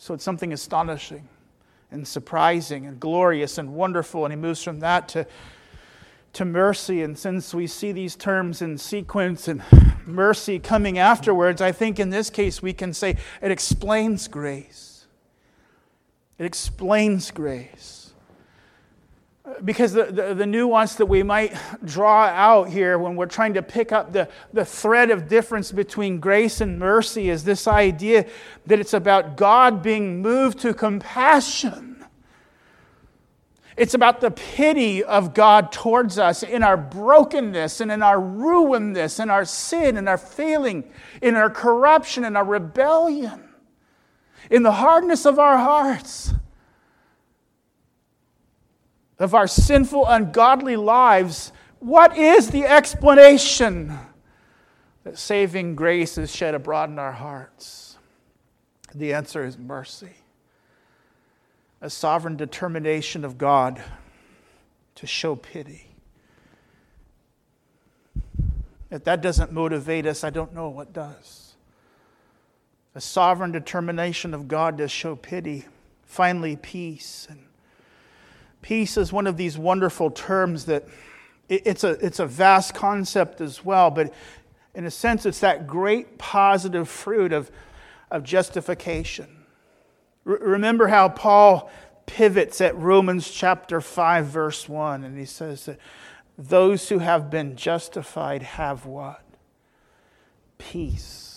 So 0.00 0.14
it's 0.14 0.24
something 0.24 0.50
astonishing 0.50 1.28
and 1.90 2.08
surprising 2.08 2.86
and 2.86 2.98
glorious 2.98 3.58
and 3.58 3.74
wonderful. 3.74 4.24
And 4.24 4.32
he 4.32 4.36
moves 4.36 4.62
from 4.62 4.80
that 4.80 5.08
to, 5.08 5.26
to 6.32 6.46
mercy. 6.46 7.02
And 7.02 7.18
since 7.18 7.52
we 7.52 7.66
see 7.66 7.92
these 7.92 8.16
terms 8.16 8.62
in 8.62 8.78
sequence 8.78 9.46
and 9.46 9.62
mercy 10.06 10.58
coming 10.58 10.96
afterwards, 10.96 11.60
I 11.60 11.72
think 11.72 12.00
in 12.00 12.08
this 12.08 12.30
case 12.30 12.62
we 12.62 12.72
can 12.72 12.94
say 12.94 13.18
it 13.42 13.50
explains 13.50 14.26
grace. 14.26 15.04
It 16.38 16.46
explains 16.46 17.30
grace 17.30 17.99
because 19.64 19.92
the, 19.92 20.04
the, 20.04 20.34
the, 20.34 20.46
nuance 20.46 20.94
that 20.96 21.06
we 21.06 21.22
might 21.22 21.54
draw 21.84 22.26
out 22.26 22.68
here 22.68 22.98
when 22.98 23.16
we're 23.16 23.26
trying 23.26 23.54
to 23.54 23.62
pick 23.62 23.92
up 23.92 24.12
the, 24.12 24.28
the 24.52 24.64
thread 24.64 25.10
of 25.10 25.28
difference 25.28 25.72
between 25.72 26.20
grace 26.20 26.60
and 26.60 26.78
mercy 26.78 27.30
is 27.30 27.44
this 27.44 27.66
idea 27.66 28.26
that 28.66 28.80
it's 28.80 28.94
about 28.94 29.36
God 29.36 29.82
being 29.82 30.20
moved 30.20 30.60
to 30.60 30.74
compassion. 30.74 32.04
It's 33.76 33.94
about 33.94 34.20
the 34.20 34.30
pity 34.30 35.02
of 35.02 35.32
God 35.32 35.72
towards 35.72 36.18
us 36.18 36.42
in 36.42 36.62
our 36.62 36.76
brokenness 36.76 37.80
and 37.80 37.90
in 37.90 38.02
our 38.02 38.20
ruinedness, 38.20 39.20
in 39.20 39.30
our 39.30 39.44
sin, 39.44 39.96
and 39.96 40.08
our 40.08 40.18
failing, 40.18 40.84
in 41.22 41.34
our 41.34 41.48
corruption, 41.48 42.24
and 42.24 42.36
our 42.36 42.44
rebellion, 42.44 43.48
in 44.50 44.62
the 44.64 44.72
hardness 44.72 45.24
of 45.24 45.38
our 45.38 45.56
hearts 45.56 46.34
of 49.20 49.34
our 49.34 49.46
sinful, 49.46 50.06
ungodly 50.06 50.76
lives, 50.76 51.52
what 51.78 52.16
is 52.16 52.50
the 52.50 52.64
explanation 52.64 53.96
that 55.04 55.18
saving 55.18 55.76
grace 55.76 56.18
is 56.18 56.34
shed 56.34 56.54
abroad 56.54 56.90
in 56.90 56.98
our 56.98 57.12
hearts? 57.12 57.98
The 58.94 59.12
answer 59.12 59.44
is 59.44 59.56
mercy. 59.58 60.14
A 61.82 61.90
sovereign 61.90 62.36
determination 62.36 63.24
of 63.24 63.38
God 63.38 63.82
to 64.96 65.06
show 65.06 65.36
pity. 65.36 65.86
If 68.90 69.04
that 69.04 69.22
doesn't 69.22 69.52
motivate 69.52 70.06
us, 70.06 70.24
I 70.24 70.30
don't 70.30 70.54
know 70.54 70.68
what 70.68 70.92
does. 70.92 71.54
A 72.94 73.00
sovereign 73.00 73.52
determination 73.52 74.34
of 74.34 74.48
God 74.48 74.78
to 74.78 74.88
show 74.88 75.14
pity. 75.14 75.66
Finally, 76.04 76.56
peace. 76.56 77.28
And 77.30 77.40
Peace 78.62 78.96
is 78.96 79.12
one 79.12 79.26
of 79.26 79.36
these 79.36 79.56
wonderful 79.56 80.10
terms 80.10 80.66
that 80.66 80.86
it's 81.48 81.82
a, 81.82 81.90
it's 82.04 82.20
a 82.20 82.26
vast 82.26 82.74
concept 82.74 83.40
as 83.40 83.64
well, 83.64 83.90
but 83.90 84.12
in 84.74 84.84
a 84.84 84.90
sense, 84.90 85.26
it's 85.26 85.40
that 85.40 85.66
great 85.66 86.16
positive 86.16 86.88
fruit 86.88 87.32
of, 87.32 87.50
of 88.10 88.22
justification. 88.22 89.44
R- 90.26 90.38
remember 90.40 90.86
how 90.86 91.08
Paul 91.08 91.70
pivots 92.06 92.60
at 92.60 92.76
Romans 92.76 93.30
chapter 93.30 93.80
5, 93.80 94.26
verse 94.26 94.68
1, 94.68 95.02
and 95.02 95.18
he 95.18 95.24
says 95.24 95.64
that 95.66 95.78
those 96.38 96.88
who 96.88 96.98
have 96.98 97.30
been 97.30 97.56
justified 97.56 98.42
have 98.42 98.86
what? 98.86 99.22
Peace. 100.58 101.29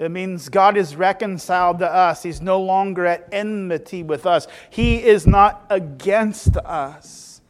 It 0.00 0.10
means 0.10 0.48
God 0.48 0.78
is 0.78 0.96
reconciled 0.96 1.80
to 1.80 1.92
us. 1.92 2.22
He's 2.22 2.40
no 2.40 2.58
longer 2.58 3.04
at 3.04 3.28
enmity 3.32 4.02
with 4.02 4.24
us. 4.24 4.48
He 4.70 5.04
is 5.04 5.26
not 5.26 5.66
against 5.68 6.56
us. 6.56 7.42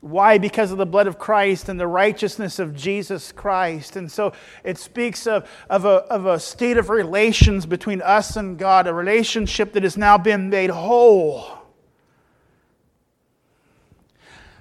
Why? 0.00 0.38
Because 0.38 0.70
of 0.70 0.78
the 0.78 0.86
blood 0.86 1.08
of 1.08 1.18
Christ 1.18 1.68
and 1.68 1.80
the 1.80 1.88
righteousness 1.88 2.60
of 2.60 2.76
Jesus 2.76 3.32
Christ. 3.32 3.96
And 3.96 4.10
so 4.10 4.32
it 4.62 4.78
speaks 4.78 5.26
of, 5.26 5.50
of, 5.68 5.84
a, 5.84 6.04
of 6.10 6.26
a 6.26 6.38
state 6.38 6.76
of 6.76 6.90
relations 6.90 7.66
between 7.66 8.02
us 8.02 8.36
and 8.36 8.56
God, 8.56 8.86
a 8.86 8.94
relationship 8.94 9.72
that 9.72 9.82
has 9.82 9.96
now 9.96 10.16
been 10.18 10.48
made 10.48 10.70
whole. 10.70 11.58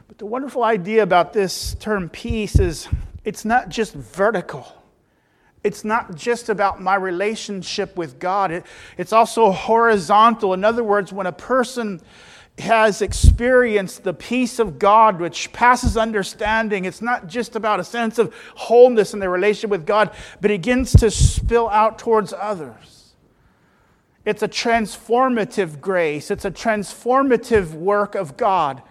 But 0.08 0.18
the 0.18 0.26
wonderful 0.26 0.64
idea 0.64 1.04
about 1.04 1.32
this 1.32 1.76
term 1.76 2.10
peace 2.10 2.58
is 2.58 2.88
it's 3.24 3.46
not 3.46 3.70
just 3.70 3.94
vertical. 3.94 4.81
It's 5.64 5.84
not 5.84 6.16
just 6.16 6.50
about 6.50 6.82
my 6.82 6.96
relationship 6.96 7.96
with 7.96 8.20
God. 8.20 8.52
It, 8.52 8.66
it's 8.98 9.14
also 9.14 9.52
horizontal. 9.52 10.54
In 10.54 10.64
other 10.64 10.84
words, 10.84 11.14
when 11.14 11.28
a 11.28 11.32
person 11.32 12.02
has 12.58 13.02
experienced 13.02 14.04
the 14.04 14.14
peace 14.14 14.60
of 14.60 14.78
God 14.80 15.20
which 15.20 15.52
passes 15.54 15.98
understanding, 15.98 16.86
it's 16.86 17.02
not 17.02 17.28
just 17.28 17.56
about 17.56 17.80
a 17.80 17.84
sense 17.84 18.18
of 18.18 18.34
wholeness 18.56 19.14
in 19.14 19.20
their 19.20 19.30
relationship 19.30 19.70
with 19.70 19.86
God, 19.86 20.12
but 20.42 20.50
begins 20.50 20.92
to 20.94 21.12
spill 21.12 21.70
out 21.70 22.00
towards 22.00 22.34
others. 22.34 23.14
It's 24.26 24.44
a 24.44 24.48
transformative 24.48 25.80
grace, 25.80 26.30
it's 26.30 26.46
a 26.46 26.52
transformative 26.52 27.74
work 27.74 28.16
of 28.16 28.38
God. 28.38 28.84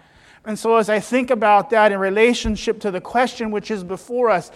And 0.43 0.57
so, 0.57 0.77
as 0.77 0.89
I 0.89 0.99
think 0.99 1.29
about 1.29 1.69
that 1.69 1.91
in 1.91 1.99
relationship 1.99 2.79
to 2.81 2.91
the 2.91 2.99
question 2.99 3.51
which 3.51 3.69
is 3.69 3.83
before 3.83 4.29
us, 4.31 4.51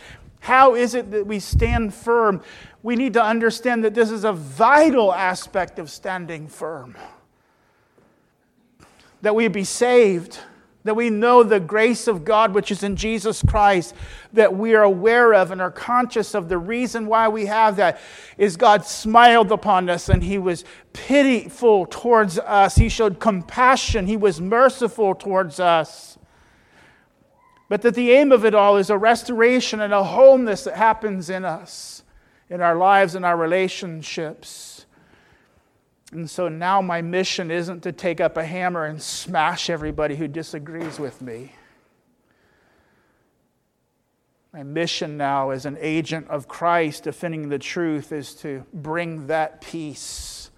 how 0.46 0.76
is 0.76 0.94
it 0.94 1.10
that 1.10 1.26
we 1.26 1.40
stand 1.40 1.92
firm? 1.92 2.40
We 2.84 2.96
need 2.96 3.14
to 3.14 3.24
understand 3.24 3.84
that 3.84 3.96
this 3.96 4.12
is 4.12 4.24
a 4.24 4.32
vital 4.32 5.12
aspect 5.12 5.80
of 5.80 5.90
standing 5.90 6.48
firm 6.48 6.96
that 9.24 9.34
we 9.34 9.48
be 9.48 9.64
saved, 9.64 10.38
that 10.84 10.94
we 10.94 11.10
know 11.10 11.42
the 11.42 11.60
grace 11.60 12.08
of 12.08 12.24
God 12.24 12.54
which 12.54 12.70
is 12.70 12.84
in 12.84 12.96
Jesus 12.96 13.42
Christ, 13.42 13.96
that 14.34 14.56
we 14.56 14.76
are 14.76 14.84
aware 14.84 15.34
of 15.34 15.50
and 15.50 15.60
are 15.60 15.72
conscious 15.72 16.36
of 16.36 16.48
the 16.48 16.60
reason 16.60 17.08
why 17.08 17.28
we 17.28 17.48
have 17.48 17.78
that 17.78 18.00
is 18.38 18.56
God 18.56 18.86
smiled 18.86 19.52
upon 19.52 19.90
us 19.90 20.10
and 20.10 20.24
He 20.24 20.38
was 20.38 20.64
pitiful 20.94 21.88
towards 21.88 22.38
us. 22.38 22.76
He 22.76 22.88
showed 22.88 23.20
compassion, 23.20 24.06
He 24.06 24.16
was 24.16 24.40
merciful 24.40 25.16
towards 25.16 25.60
us. 25.60 26.15
But 27.68 27.82
that 27.82 27.96
the 27.96 28.12
aim 28.12 28.32
of 28.32 28.46
it 28.46 28.54
all 28.54 28.78
is 28.78 28.90
a 28.90 28.98
restoration 28.98 29.82
and 29.82 29.94
a 29.94 30.04
wholeness 30.04 30.66
that 30.66 30.76
happens 30.76 31.30
in 31.30 31.44
us, 31.44 32.04
in 32.50 32.62
our 32.62 32.76
lives 32.76 33.16
and 33.16 33.26
our 33.26 33.36
relationships. 33.36 34.86
And 36.12 36.30
so 36.30 36.48
now 36.48 36.82
my 36.82 37.02
mission 37.02 37.50
isn't 37.50 37.82
to 37.82 37.92
take 37.92 38.22
up 38.22 38.38
a 38.38 38.46
hammer 38.46 38.86
and 38.86 39.02
smash 39.02 39.70
everybody 39.70 40.16
who 40.16 40.28
disagrees 40.28 41.00
with 41.00 41.22
me. 41.22 41.54
My 44.54 44.64
mission 44.64 45.18
now 45.18 45.50
as 45.50 45.66
an 45.66 45.78
agent 45.82 46.30
of 46.30 46.48
Christ 46.48 47.04
defending 47.04 47.50
the 47.50 47.60
truth 47.60 48.14
is 48.14 48.34
to 48.36 48.64
bring 48.74 49.28
that 49.28 49.60
peace 49.60 50.50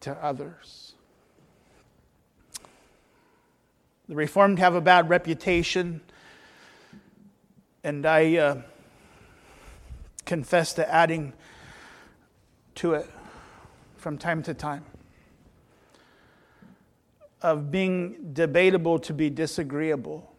to 0.00 0.12
others. 0.22 0.77
The 4.08 4.14
Reformed 4.14 4.58
have 4.58 4.74
a 4.74 4.80
bad 4.80 5.10
reputation, 5.10 6.00
and 7.84 8.06
I 8.06 8.36
uh, 8.38 8.62
confess 10.24 10.72
to 10.74 10.90
adding 10.90 11.34
to 12.76 12.94
it 12.94 13.10
from 13.98 14.16
time 14.16 14.42
to 14.44 14.54
time 14.54 14.86
of 17.42 17.70
being 17.70 18.32
debatable 18.32 18.98
to 19.00 19.12
be 19.12 19.28
disagreeable. 19.28 20.34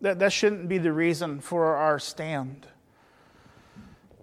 That, 0.00 0.18
that 0.20 0.32
shouldn't 0.32 0.68
be 0.68 0.78
the 0.78 0.92
reason 0.92 1.40
for 1.40 1.76
our 1.76 1.98
stand. 1.98 2.66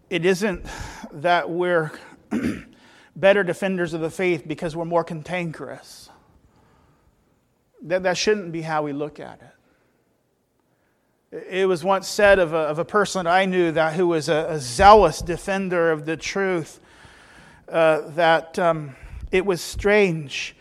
It 0.10 0.26
isn't 0.26 0.66
that 1.12 1.50
we're 1.50 1.92
better 3.20 3.44
defenders 3.44 3.94
of 3.94 4.02
the 4.02 4.10
faith 4.10 4.48
because 4.48 4.76
we're 4.76 4.86
more 4.86 5.04
cantankerous. 5.04 6.10
That, 7.84 8.04
that 8.04 8.18
shouldn't 8.18 8.52
be 8.52 8.62
how 8.62 8.84
we 8.84 8.94
look 8.94 9.20
at 9.20 9.42
it. 9.42 11.46
It 11.52 11.68
was 11.68 11.84
once 11.84 12.08
said 12.08 12.40
of 12.40 12.54
a, 12.54 12.58
of 12.58 12.80
a 12.80 12.86
person 12.86 13.28
I 13.28 13.46
knew 13.46 13.72
that 13.72 13.94
who 13.94 14.08
was 14.08 14.30
a, 14.30 14.48
a 14.50 14.60
zealous 14.60 15.22
defender 15.22 15.92
of 15.92 16.06
the 16.06 16.18
truth 16.18 16.80
uh, 17.68 18.10
that 18.16 18.58
um, 18.58 18.96
it 19.32 19.46
was 19.46 19.62
strange 19.62 20.56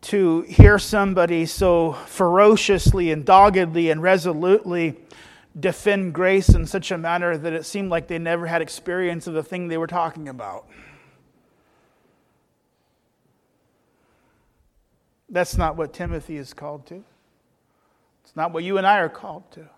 to 0.00 0.40
hear 0.42 0.78
somebody 0.78 1.44
so 1.44 1.92
ferociously 1.92 3.12
and 3.12 3.26
doggedly 3.26 3.90
and 3.90 4.02
resolutely 4.02 4.96
defend 5.58 6.14
grace 6.14 6.48
in 6.48 6.64
such 6.64 6.90
a 6.90 6.96
manner 6.96 7.36
that 7.36 7.52
it 7.52 7.66
seemed 7.66 7.90
like 7.90 8.06
they 8.06 8.18
never 8.18 8.46
had 8.46 8.62
experience 8.62 9.26
of 9.26 9.34
the 9.34 9.42
thing 9.42 9.68
they 9.68 9.76
were 9.76 9.86
talking 9.86 10.28
about. 10.28 10.66
That's 15.30 15.56
not 15.56 15.76
what 15.76 15.92
Timothy 15.92 16.36
is 16.36 16.52
called 16.52 16.86
to. 16.86 17.04
It's 18.24 18.34
not 18.36 18.52
what 18.52 18.64
you 18.64 18.78
and 18.78 18.86
I 18.86 18.98
are 18.98 19.08
called 19.08 19.50
to 19.52 19.68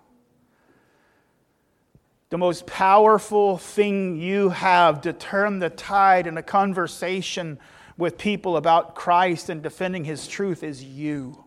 the 2.33 2.39
most 2.39 2.67
powerful 2.67 3.59
thing 3.59 4.19
you 4.19 4.49
have 4.49 5.03
to 5.03 5.13
turn 5.13 5.59
the 5.59 5.69
tide 5.69 6.27
in 6.27 6.39
a 6.39 6.43
conversation 6.43 7.59
with 7.99 8.17
people 8.17 8.57
about 8.57 8.95
Christ 8.95 9.51
and 9.51 9.63
defending 9.63 10.05
his 10.05 10.27
truth 10.27 10.63
is 10.63 10.83
you. 10.83 11.45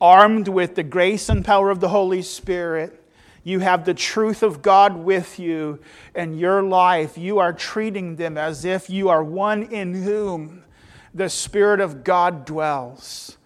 Armed 0.00 0.48
with 0.48 0.76
the 0.76 0.82
grace 0.82 1.28
and 1.28 1.44
power 1.44 1.68
of 1.68 1.80
the 1.80 1.90
Holy 1.90 2.22
Spirit, 2.22 3.04
you 3.44 3.58
have 3.58 3.84
the 3.84 3.92
truth 3.92 4.42
of 4.42 4.62
God 4.62 4.96
with 4.96 5.38
you, 5.38 5.78
and 6.14 6.40
your 6.40 6.62
life, 6.62 7.18
you 7.18 7.38
are 7.38 7.52
treating 7.52 8.16
them 8.16 8.38
as 8.38 8.64
if 8.64 8.88
you 8.88 9.10
are 9.10 9.22
one 9.22 9.64
in 9.64 9.92
whom 9.92 10.64
the 11.14 11.28
Spirit 11.28 11.80
of 11.80 12.04
God 12.04 12.44
dwells 12.44 13.36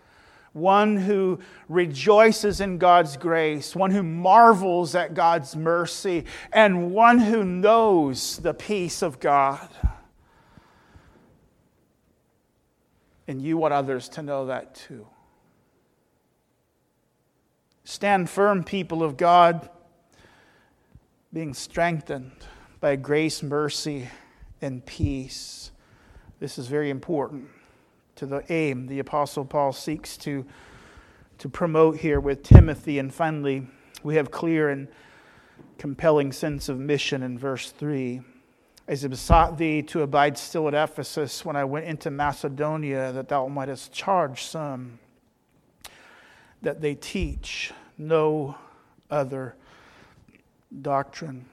one 0.54 0.96
who 0.96 1.40
rejoices 1.68 2.60
in 2.60 2.78
God's 2.78 3.16
grace, 3.16 3.74
one 3.74 3.90
who 3.90 4.04
marvels 4.04 4.94
at 4.94 5.12
God's 5.12 5.56
mercy, 5.56 6.24
and 6.52 6.92
one 6.92 7.18
who 7.18 7.44
knows 7.44 8.38
the 8.38 8.54
peace 8.54 9.02
of 9.02 9.18
God. 9.18 9.68
And 13.26 13.42
you 13.42 13.56
want 13.56 13.74
others 13.74 14.08
to 14.10 14.22
know 14.22 14.46
that 14.46 14.76
too. 14.76 15.06
Stand 17.82 18.30
firm, 18.30 18.62
people 18.62 19.02
of 19.02 19.16
God, 19.16 19.68
being 21.32 21.52
strengthened 21.52 22.32
by 22.80 22.94
grace, 22.94 23.42
mercy, 23.42 24.08
and 24.62 24.86
peace. 24.86 25.72
This 26.44 26.58
is 26.58 26.66
very 26.66 26.90
important 26.90 27.48
to 28.16 28.26
the 28.26 28.44
aim 28.52 28.86
the 28.86 28.98
Apostle 28.98 29.46
Paul 29.46 29.72
seeks 29.72 30.18
to, 30.18 30.44
to 31.38 31.48
promote 31.48 31.96
here 31.96 32.20
with 32.20 32.42
Timothy. 32.42 32.98
And 32.98 33.14
finally, 33.14 33.66
we 34.02 34.16
have 34.16 34.30
clear 34.30 34.68
and 34.68 34.88
compelling 35.78 36.32
sense 36.32 36.68
of 36.68 36.78
mission 36.78 37.22
in 37.22 37.38
verse 37.38 37.70
3. 37.70 38.20
As 38.86 39.06
I 39.06 39.08
besought 39.08 39.56
thee 39.56 39.80
to 39.84 40.02
abide 40.02 40.36
still 40.36 40.68
at 40.68 40.74
Ephesus 40.74 41.46
when 41.46 41.56
I 41.56 41.64
went 41.64 41.86
into 41.86 42.10
Macedonia, 42.10 43.10
that 43.12 43.30
thou 43.30 43.48
mightest 43.48 43.90
charge 43.94 44.42
some 44.42 44.98
that 46.60 46.82
they 46.82 46.94
teach 46.94 47.72
no 47.96 48.54
other 49.10 49.56
doctrine. 50.82 51.46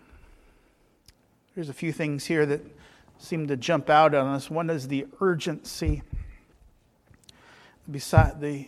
There's 1.55 1.69
a 1.69 1.73
few 1.73 1.93
things 1.93 2.25
here 2.25 2.45
that 2.45 2.80
seem 3.21 3.47
to 3.47 3.55
jump 3.55 3.89
out 3.89 4.15
on 4.15 4.27
us. 4.27 4.49
One 4.49 4.69
is 4.69 4.87
the 4.87 5.05
urgency 5.21 6.01
beside 7.89 8.41
the 8.41 8.67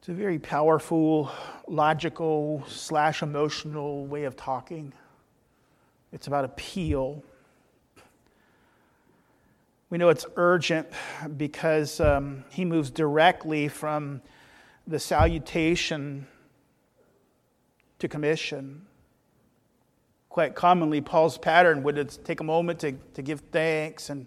it's 0.00 0.08
a 0.08 0.12
very 0.14 0.38
powerful, 0.38 1.30
logical 1.66 2.64
slash 2.66 3.22
emotional 3.22 4.06
way 4.06 4.24
of 4.24 4.36
talking. 4.36 4.94
It's 6.12 6.28
about 6.28 6.46
appeal. 6.46 7.22
We 9.90 9.98
know 9.98 10.08
it's 10.08 10.24
urgent 10.36 10.88
because 11.36 12.00
um, 12.00 12.44
he 12.48 12.64
moves 12.64 12.90
directly 12.90 13.68
from 13.68 14.22
the 14.86 14.98
salutation 14.98 16.26
to 17.98 18.08
commission. 18.08 18.87
Quite 20.38 20.54
commonly, 20.54 21.00
Paul's 21.00 21.36
pattern 21.36 21.82
would 21.82 22.24
take 22.24 22.38
a 22.38 22.44
moment 22.44 22.78
to, 22.78 22.92
to 23.14 23.22
give 23.22 23.40
thanks 23.50 24.08
and 24.08 24.24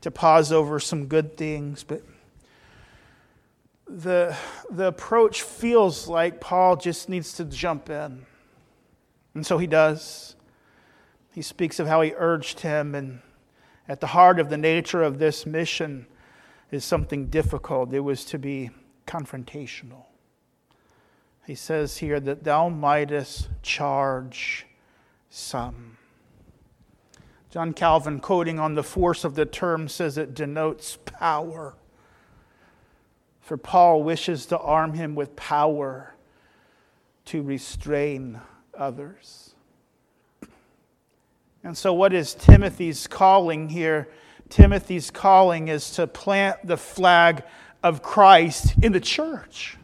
to 0.00 0.08
pause 0.08 0.52
over 0.52 0.78
some 0.78 1.06
good 1.06 1.36
things, 1.36 1.82
but 1.82 2.00
the, 3.88 4.36
the 4.70 4.86
approach 4.86 5.42
feels 5.42 6.06
like 6.06 6.40
Paul 6.40 6.76
just 6.76 7.08
needs 7.08 7.32
to 7.38 7.44
jump 7.44 7.90
in. 7.90 8.24
And 9.34 9.44
so 9.44 9.58
he 9.58 9.66
does. 9.66 10.36
He 11.32 11.42
speaks 11.42 11.80
of 11.80 11.88
how 11.88 12.02
he 12.02 12.14
urged 12.16 12.60
him 12.60 12.94
and 12.94 13.20
at 13.88 13.98
the 13.98 14.06
heart 14.06 14.38
of 14.38 14.48
the 14.48 14.56
nature 14.56 15.02
of 15.02 15.18
this 15.18 15.44
mission 15.44 16.06
is 16.70 16.84
something 16.84 17.26
difficult. 17.26 17.92
It 17.92 17.98
was 17.98 18.24
to 18.26 18.38
be 18.38 18.70
confrontational. 19.08 20.04
He 21.48 21.56
says 21.56 21.96
here 21.96 22.20
that 22.20 22.44
thou 22.44 22.68
mightest 22.68 23.48
charge 23.62 24.66
some. 25.32 25.96
John 27.50 27.72
Calvin, 27.72 28.20
quoting 28.20 28.58
on 28.58 28.74
the 28.74 28.82
force 28.82 29.24
of 29.24 29.34
the 29.34 29.46
term, 29.46 29.88
says 29.88 30.16
it 30.16 30.34
denotes 30.34 30.98
power. 31.04 31.74
For 33.40 33.56
Paul 33.56 34.02
wishes 34.02 34.46
to 34.46 34.58
arm 34.58 34.94
him 34.94 35.14
with 35.14 35.34
power 35.34 36.14
to 37.26 37.42
restrain 37.42 38.40
others. 38.76 39.54
And 41.64 41.76
so, 41.76 41.92
what 41.92 42.12
is 42.12 42.34
Timothy's 42.34 43.06
calling 43.06 43.68
here? 43.68 44.08
Timothy's 44.48 45.10
calling 45.10 45.68
is 45.68 45.92
to 45.92 46.06
plant 46.06 46.66
the 46.66 46.76
flag 46.76 47.44
of 47.82 48.02
Christ 48.02 48.74
in 48.82 48.92
the 48.92 49.00
church. 49.00 49.76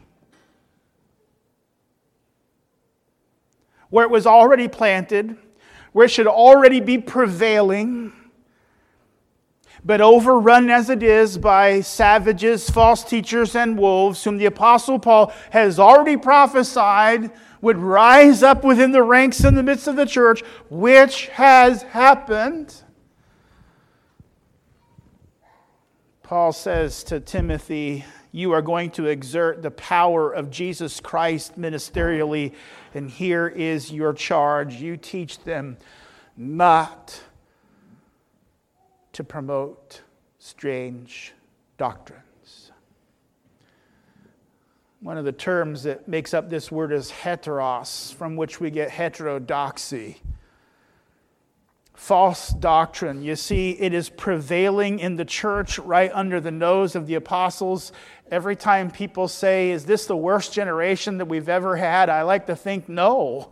Where 3.89 4.05
it 4.05 4.11
was 4.11 4.27
already 4.27 4.67
planted, 4.67 5.35
where 5.93 6.05
it 6.05 6.11
should 6.11 6.27
already 6.27 6.79
be 6.79 6.97
prevailing, 6.97 8.13
but 9.83 10.01
overrun 10.01 10.69
as 10.69 10.89
it 10.89 11.01
is 11.01 11.37
by 11.37 11.81
savages, 11.81 12.69
false 12.69 13.03
teachers, 13.03 13.55
and 13.55 13.77
wolves, 13.77 14.23
whom 14.23 14.37
the 14.37 14.45
Apostle 14.45 14.99
Paul 14.99 15.33
has 15.51 15.79
already 15.79 16.17
prophesied 16.17 17.31
would 17.61 17.77
rise 17.77 18.43
up 18.43 18.63
within 18.63 18.91
the 18.91 19.03
ranks 19.03 19.43
in 19.43 19.55
the 19.55 19.63
midst 19.63 19.87
of 19.87 19.95
the 19.95 20.05
church, 20.05 20.41
which 20.69 21.27
has 21.27 21.81
happened. 21.83 22.83
Paul 26.23 26.51
says 26.53 27.03
to 27.05 27.19
Timothy, 27.19 28.05
You 28.31 28.51
are 28.51 28.61
going 28.61 28.91
to 28.91 29.07
exert 29.07 29.61
the 29.61 29.71
power 29.71 30.31
of 30.31 30.51
Jesus 30.51 30.99
Christ 30.99 31.59
ministerially, 31.59 32.53
and 32.93 33.09
here 33.09 33.47
is 33.47 33.91
your 33.91 34.13
charge. 34.13 34.75
You 34.75 34.97
teach 34.97 35.39
them 35.43 35.77
not 36.37 37.21
to 39.13 39.23
promote 39.23 40.01
strange 40.37 41.33
doctrines. 41.77 42.71
One 45.01 45.17
of 45.17 45.25
the 45.25 45.31
terms 45.31 45.83
that 45.83 46.07
makes 46.07 46.33
up 46.33 46.49
this 46.49 46.71
word 46.71 46.91
is 46.91 47.09
heteros, 47.09 48.13
from 48.13 48.35
which 48.35 48.59
we 48.59 48.69
get 48.69 48.91
heterodoxy. 48.91 50.21
False 51.99 52.47
doctrine. 52.49 53.21
You 53.21 53.35
see, 53.35 53.71
it 53.71 53.93
is 53.93 54.09
prevailing 54.09 54.99
in 54.99 55.17
the 55.17 55.25
church 55.25 55.77
right 55.77 56.09
under 56.13 56.39
the 56.39 56.49
nose 56.49 56.95
of 56.95 57.07
the 57.07 57.15
apostles. 57.15 57.91
Every 58.31 58.55
time 58.55 58.89
people 58.89 59.27
say, 59.27 59.71
Is 59.71 59.85
this 59.85 60.05
the 60.05 60.15
worst 60.15 60.53
generation 60.53 61.17
that 61.17 61.25
we've 61.25 61.49
ever 61.49 61.75
had? 61.75 62.09
I 62.09 62.21
like 62.21 62.47
to 62.47 62.55
think, 62.55 62.87
No 62.87 63.51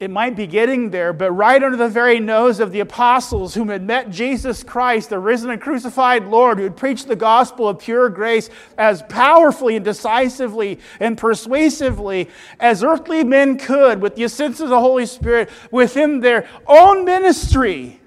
it 0.00 0.10
might 0.10 0.34
be 0.34 0.46
getting 0.46 0.88
there, 0.88 1.12
but 1.12 1.30
right 1.30 1.62
under 1.62 1.76
the 1.76 1.88
very 1.88 2.18
nose 2.18 2.58
of 2.58 2.72
the 2.72 2.80
apostles 2.80 3.54
whom 3.54 3.68
had 3.68 3.82
met 3.82 4.08
Jesus 4.08 4.62
Christ, 4.64 5.10
the 5.10 5.18
risen 5.18 5.50
and 5.50 5.60
crucified 5.60 6.24
Lord, 6.24 6.56
who 6.56 6.64
had 6.64 6.76
preached 6.76 7.06
the 7.06 7.14
gospel 7.14 7.68
of 7.68 7.80
pure 7.80 8.08
grace 8.08 8.48
as 8.78 9.02
powerfully 9.02 9.76
and 9.76 9.84
decisively 9.84 10.80
and 11.00 11.18
persuasively 11.18 12.30
as 12.58 12.82
earthly 12.82 13.22
men 13.24 13.58
could, 13.58 14.00
with 14.00 14.16
the 14.16 14.24
assistance 14.24 14.60
of 14.60 14.70
the 14.70 14.80
Holy 14.80 15.04
Spirit, 15.04 15.50
within 15.70 16.20
their 16.20 16.48
own 16.66 17.04
ministry, 17.04 18.00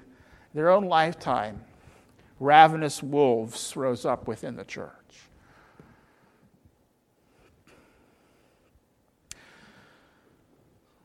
their 0.52 0.70
own 0.70 0.86
lifetime, 0.86 1.60
ravenous 2.40 3.04
wolves 3.04 3.76
rose 3.76 4.04
up 4.04 4.26
within 4.26 4.56
the 4.56 4.64
church. 4.64 5.03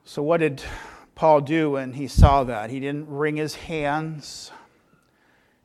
So, 0.09 0.23
what 0.23 0.39
did 0.39 0.63
Paul 1.13 1.41
do 1.41 1.69
when 1.69 1.93
he 1.93 2.07
saw 2.07 2.43
that? 2.45 2.71
He 2.71 2.79
didn't 2.79 3.09
wring 3.09 3.35
his 3.35 3.53
hands, 3.53 4.49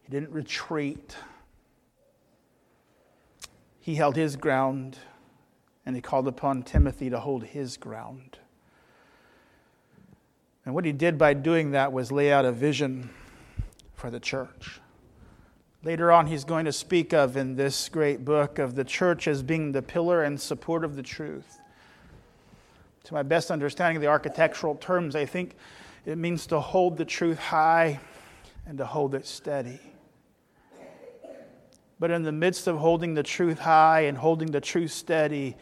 he 0.03 0.11
didn't 0.11 0.33
retreat. 0.33 1.17
He 3.81 3.95
held 3.95 4.17
his 4.17 4.37
ground, 4.37 4.99
and 5.87 5.97
he 5.97 6.03
called 6.03 6.29
upon 6.29 6.63
Timothy 6.63 7.09
to 7.09 7.21
hold 7.21 7.45
his 7.45 7.79
ground. 7.79 8.39
And 10.67 10.75
what 10.75 10.85
he 10.85 10.93
did 10.93 11.17
by 11.17 11.33
doing 11.33 11.71
that 11.71 11.95
was 11.95 12.13
lay 12.13 12.31
out 12.31 12.45
a 12.45 12.53
vision 12.53 13.09
for 13.95 14.11
the 14.11 14.21
church. 14.21 14.79
Later 15.83 16.13
on, 16.13 16.27
he's 16.27 16.45
going 16.45 16.67
to 16.67 16.73
speak 16.73 17.15
of 17.15 17.39
in 17.39 17.57
this 17.57 17.89
great 17.89 18.27
book 18.27 18.59
of 18.59 18.75
the 18.75 18.85
church 18.85 19.27
as 19.27 19.43
being 19.43 19.73
the 19.73 19.81
pillar 19.81 20.23
and 20.23 20.39
support 20.39 20.85
of 20.85 20.97
the 20.97 21.03
truth 21.03 21.61
to 23.05 23.15
my 23.15 23.23
best 23.23 23.51
understanding 23.51 23.97
of 23.97 24.03
the 24.03 24.09
architectural 24.09 24.75
terms, 24.77 25.15
I 25.15 25.27
think 25.27 25.57
it 26.07 26.19
means 26.19 26.47
to 26.49 26.61
hold 26.61 26.97
the 26.97 27.05
truth 27.05 27.39
high 27.39 28.01
and 28.67 28.79
to 28.79 28.87
hold 28.87 29.15
it 29.15 29.27
steady. 29.27 29.79
But 32.01 32.11
in 32.11 32.23
the 32.23 32.33
midst 32.33 32.67
of 32.67 32.79
holding 32.79 33.15
the 33.15 33.23
truth 33.23 33.61
high 33.61 34.01
and 34.01 34.19
holding 34.19 34.51
the 34.51 34.61
truth 34.61 34.91
steady, 34.91 35.57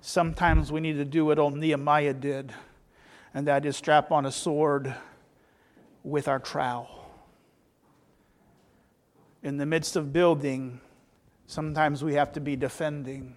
sometimes 0.00 0.70
we 0.70 0.80
need 0.80 0.94
to 0.94 1.04
do 1.04 1.24
what 1.24 1.38
old 1.38 1.56
Nehemiah 1.56 2.14
did, 2.14 2.52
and 3.32 3.46
that 3.46 3.64
is 3.64 3.76
strap 3.76 4.12
on 4.12 4.26
a 4.26 4.32
sword 4.32 4.94
with 6.04 6.28
our 6.28 6.38
trowel. 6.38 7.10
In 9.42 9.56
the 9.56 9.66
midst 9.66 9.96
of 9.96 10.12
building, 10.12 10.80
sometimes 11.46 12.02
we 12.02 12.14
have 12.14 12.32
to 12.32 12.40
be 12.40 12.56
defending. 12.56 13.36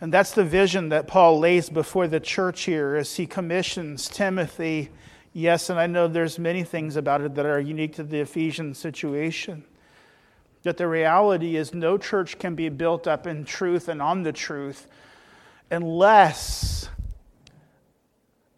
And 0.00 0.12
that's 0.12 0.32
the 0.32 0.44
vision 0.44 0.90
that 0.90 1.06
Paul 1.06 1.38
lays 1.38 1.70
before 1.70 2.06
the 2.06 2.20
church 2.20 2.64
here 2.64 2.96
as 2.96 3.16
he 3.16 3.26
commissions 3.26 4.08
Timothy. 4.08 4.90
Yes, 5.32 5.70
and 5.70 5.80
I 5.80 5.86
know 5.86 6.06
there's 6.06 6.38
many 6.38 6.64
things 6.64 6.96
about 6.96 7.22
it 7.22 7.34
that 7.34 7.46
are 7.46 7.60
unique 7.60 7.94
to 7.96 8.02
the 8.02 8.20
Ephesian 8.20 8.74
situation. 8.74 9.64
That 10.64 10.76
the 10.76 10.88
reality 10.88 11.56
is 11.56 11.72
no 11.72 11.96
church 11.96 12.38
can 12.38 12.54
be 12.54 12.68
built 12.68 13.06
up 13.06 13.26
in 13.26 13.44
truth 13.44 13.88
and 13.88 14.02
on 14.02 14.22
the 14.22 14.32
truth 14.32 14.86
unless 15.70 16.88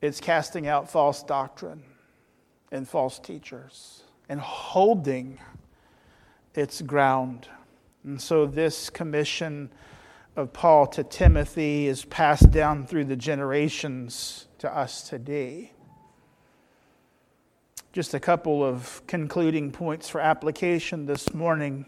it's 0.01 0.21
casting 0.21 0.67
out 0.67 0.91
false 0.91 1.23
doctrine 1.23 1.83
and 2.71 2.89
false 2.89 3.19
teachers 3.19 4.03
and 4.29 4.41
holding 4.41 5.39
its 6.55 6.83
ground. 6.83 7.49
And 8.05 8.21
so 8.21 8.47
this 8.47 8.91
commission 8.91 9.71
of 10.39 10.53
Paul 10.53 10.87
to 10.87 11.03
Timothy 11.03 11.89
is 11.89 12.05
passed 12.05 12.53
down 12.53 12.87
through 12.87 13.07
the 13.07 13.17
generations 13.17 14.47
to 14.59 14.73
us 14.73 15.03
today. 15.03 15.73
Just 17.93 18.15
a 18.15 18.21
couple 18.21 18.63
of 18.63 19.03
concluding 19.09 19.73
points 19.73 20.09
for 20.09 20.21
application 20.21 21.07
this 21.07 21.35
morning. 21.35 21.87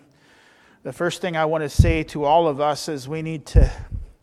The 0.82 0.92
first 0.92 1.20
thing 1.20 1.36
I 1.36 1.44
want 1.44 1.62
to 1.62 1.68
say 1.68 2.02
to 2.04 2.24
all 2.24 2.48
of 2.48 2.60
us 2.60 2.88
is 2.88 3.06
we 3.08 3.22
need 3.22 3.46
to 3.46 3.70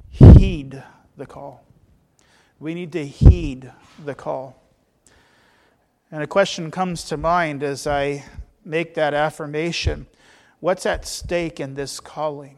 heed 0.10 0.84
the 1.16 1.26
call. 1.26 1.64
We 2.60 2.74
need 2.74 2.92
to 2.92 3.06
heed 3.06 3.72
the 4.04 4.14
call. 4.14 4.62
And 6.12 6.22
a 6.22 6.28
question 6.28 6.70
comes 6.70 7.06
to 7.06 7.16
mind 7.16 7.64
as 7.64 7.88
I 7.88 8.26
make 8.66 8.94
that 8.96 9.14
affirmation 9.14 10.06
What's 10.60 10.88
at 10.88 11.06
stake 11.06 11.60
in 11.60 11.76
this 11.76 12.00
calling? 12.00 12.58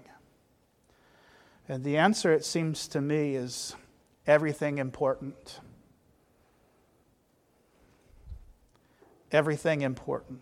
And 1.69 1.83
the 1.83 1.97
answer, 1.97 2.33
it 2.33 2.43
seems 2.43 2.87
to 2.89 2.99
me, 2.99 3.35
is 3.35 3.75
everything 4.25 4.79
important. 4.79 5.59
Everything 9.31 9.83
important. 9.83 10.39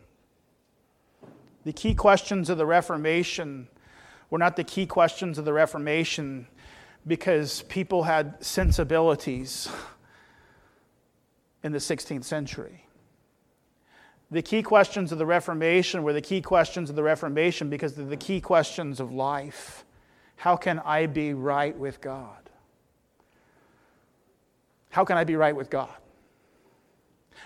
The 1.66 1.74
key 1.74 1.94
questions 1.94 2.50
of 2.50 2.58
the 2.58 2.66
Reformation 2.66 3.68
were 4.30 4.38
not 4.38 4.56
the 4.56 4.64
key 4.64 4.86
questions 4.86 5.38
of 5.38 5.44
the 5.44 5.52
Reformation 5.52 6.48
because 7.06 7.64
people 7.64 8.04
had 8.04 8.42
sensibilities 8.42 9.68
in 11.62 11.74
the 11.74 11.78
16th 11.78 12.24
century. 12.24 12.86
The 14.32 14.42
key 14.42 14.64
questions 14.64 15.12
of 15.12 15.18
the 15.18 15.26
Reformation 15.26 16.04
were 16.04 16.14
the 16.14 16.22
key 16.22 16.42
questions 16.42 16.90
of 16.90 16.96
the 16.96 17.04
Reformation 17.04 17.70
because 17.70 17.96
they're 17.96 18.06
the 18.06 18.16
key 18.16 18.40
questions 18.40 19.02
of 19.02 19.12
life. 19.12 19.84
How 20.38 20.56
can 20.56 20.80
I 20.80 21.08
be 21.08 21.34
right 21.34 21.78
with 21.78 22.00
God? 22.00 22.50
How 24.90 25.04
can 25.04 25.18
I 25.18 25.24
be 25.24 25.36
right 25.36 25.56
with 25.56 25.70
God? 25.70 25.94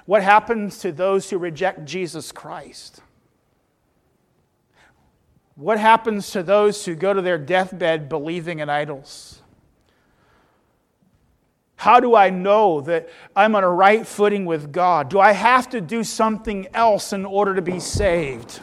What 0.05 0.23
happens 0.23 0.79
to 0.79 0.91
those 0.91 1.29
who 1.29 1.37
reject 1.37 1.85
Jesus 1.85 2.31
Christ? 2.31 3.01
What 5.55 5.79
happens 5.79 6.31
to 6.31 6.43
those 6.43 6.85
who 6.85 6.95
go 6.95 7.13
to 7.13 7.21
their 7.21 7.37
deathbed 7.37 8.09
believing 8.09 8.59
in 8.59 8.69
idols? 8.69 9.41
How 11.75 11.99
do 11.99 12.15
I 12.15 12.29
know 12.29 12.81
that 12.81 13.09
I'm 13.35 13.55
on 13.55 13.63
a 13.63 13.69
right 13.69 14.05
footing 14.05 14.45
with 14.45 14.71
God? 14.71 15.09
Do 15.09 15.19
I 15.19 15.31
have 15.31 15.69
to 15.69 15.81
do 15.81 16.03
something 16.03 16.67
else 16.73 17.11
in 17.11 17.25
order 17.25 17.55
to 17.55 17.61
be 17.61 17.79
saved? 17.79 18.59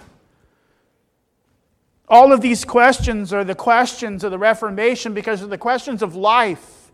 All 2.11 2.33
of 2.33 2.41
these 2.41 2.65
questions 2.65 3.33
are 3.33 3.45
the 3.45 3.55
questions 3.55 4.25
of 4.25 4.31
the 4.31 4.39
Reformation 4.39 5.13
because 5.13 5.41
they're 5.41 5.49
the 5.49 5.59
questions 5.59 6.03
of 6.03 6.17
life. 6.17 6.91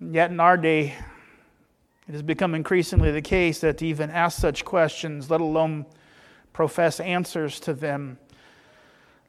Yet 0.00 0.30
in 0.30 0.38
our 0.38 0.56
day, 0.56 0.94
it 2.06 2.12
has 2.12 2.22
become 2.22 2.54
increasingly 2.54 3.10
the 3.10 3.20
case 3.20 3.60
that 3.60 3.78
to 3.78 3.86
even 3.86 4.10
ask 4.10 4.38
such 4.38 4.64
questions, 4.64 5.30
let 5.30 5.40
alone 5.40 5.84
profess 6.52 7.00
answers 7.00 7.58
to 7.60 7.74
them, 7.74 8.18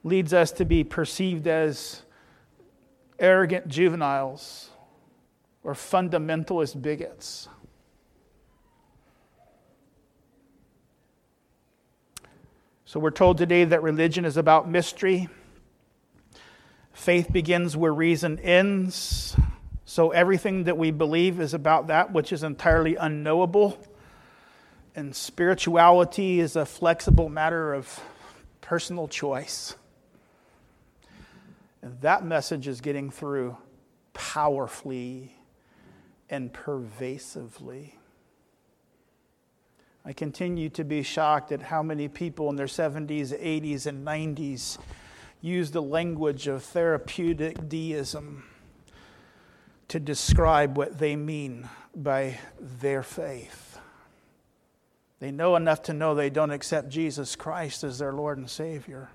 leads 0.03 0.33
us 0.33 0.51
to 0.51 0.65
be 0.65 0.83
perceived 0.83 1.47
as 1.47 2.03
arrogant 3.17 3.67
juveniles 3.67 4.69
or 5.63 5.73
fundamentalist 5.73 6.81
bigots. 6.81 7.49
So 12.89 12.99
we're 12.99 13.11
told 13.11 13.37
today 13.37 13.65
that 13.65 13.83
religion 13.83 14.25
is 14.25 14.35
about 14.35 14.67
mystery. 14.67 15.29
Faith 16.91 17.31
begins 17.31 17.77
where 17.77 17.93
reason 17.93 18.39
ends. 18.39 19.37
So 19.85 20.09
everything 20.09 20.63
that 20.63 20.75
we 20.75 20.89
believe 20.89 21.39
is 21.39 21.53
about 21.53 21.85
that 21.89 22.11
which 22.11 22.33
is 22.33 22.41
entirely 22.41 22.95
unknowable. 22.95 23.77
And 24.95 25.15
spirituality 25.15 26.39
is 26.39 26.55
a 26.55 26.65
flexible 26.65 27.29
matter 27.29 27.75
of 27.75 27.99
personal 28.59 29.07
choice. 29.07 29.75
And 31.83 32.01
that 32.01 32.25
message 32.25 32.67
is 32.67 32.81
getting 32.81 33.11
through 33.11 33.55
powerfully 34.13 35.35
and 36.27 36.51
pervasively. 36.51 37.98
I 40.09 40.13
continue 40.13 40.69
to 40.69 40.83
be 40.83 41.03
shocked 41.03 41.51
at 41.51 41.61
how 41.61 41.83
many 41.83 42.07
people 42.07 42.49
in 42.49 42.55
their 42.55 42.65
70s, 42.65 43.27
80s, 43.27 43.85
and 43.85 44.03
90s 44.03 44.79
use 45.39 45.69
the 45.69 45.83
language 45.83 46.47
of 46.47 46.63
therapeutic 46.63 47.69
deism 47.69 48.43
to 49.87 49.99
describe 49.99 50.79
what 50.79 50.97
they 50.97 51.15
mean 51.15 51.69
by 51.95 52.39
their 52.59 53.03
faith. 53.03 53.77
They 55.19 55.29
know 55.29 55.55
enough 55.55 55.83
to 55.83 55.93
know 55.93 56.15
they 56.15 56.31
don't 56.31 56.49
accept 56.49 56.89
Jesus 56.89 57.35
Christ 57.35 57.83
as 57.83 57.99
their 57.99 58.11
Lord 58.11 58.39
and 58.39 58.49
Savior. 58.49 59.11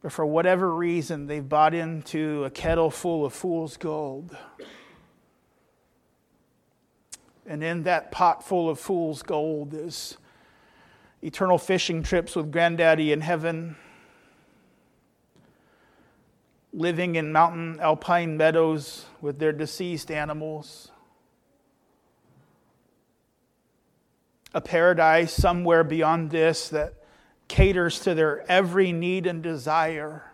But 0.00 0.12
for 0.12 0.24
whatever 0.24 0.74
reason, 0.74 1.26
they've 1.26 1.46
bought 1.46 1.74
into 1.74 2.44
a 2.44 2.50
kettle 2.50 2.90
full 2.90 3.26
of 3.26 3.34
fool's 3.34 3.76
gold. 3.76 4.34
And 7.46 7.62
in 7.62 7.82
that 7.82 8.10
pot 8.10 8.46
full 8.46 8.70
of 8.70 8.78
fool's 8.78 9.22
gold 9.22 9.74
is 9.74 10.16
eternal 11.22 11.58
fishing 11.58 12.02
trips 12.02 12.36
with 12.36 12.50
granddaddy 12.50 13.12
in 13.12 13.20
heaven, 13.20 13.76
living 16.72 17.16
in 17.16 17.32
mountain 17.32 17.78
alpine 17.80 18.36
meadows 18.36 19.06
with 19.20 19.38
their 19.38 19.52
deceased 19.52 20.10
animals, 20.10 20.90
a 24.54 24.60
paradise 24.60 25.32
somewhere 25.32 25.84
beyond 25.84 26.30
this 26.30 26.68
that 26.70 26.94
caters 27.48 28.00
to 28.00 28.14
their 28.14 28.50
every 28.50 28.92
need 28.92 29.26
and 29.26 29.42
desire. 29.42 30.24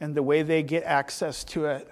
And 0.00 0.14
the 0.14 0.22
way 0.22 0.42
they 0.42 0.64
get 0.64 0.82
access 0.82 1.44
to 1.44 1.66
it 1.66 1.88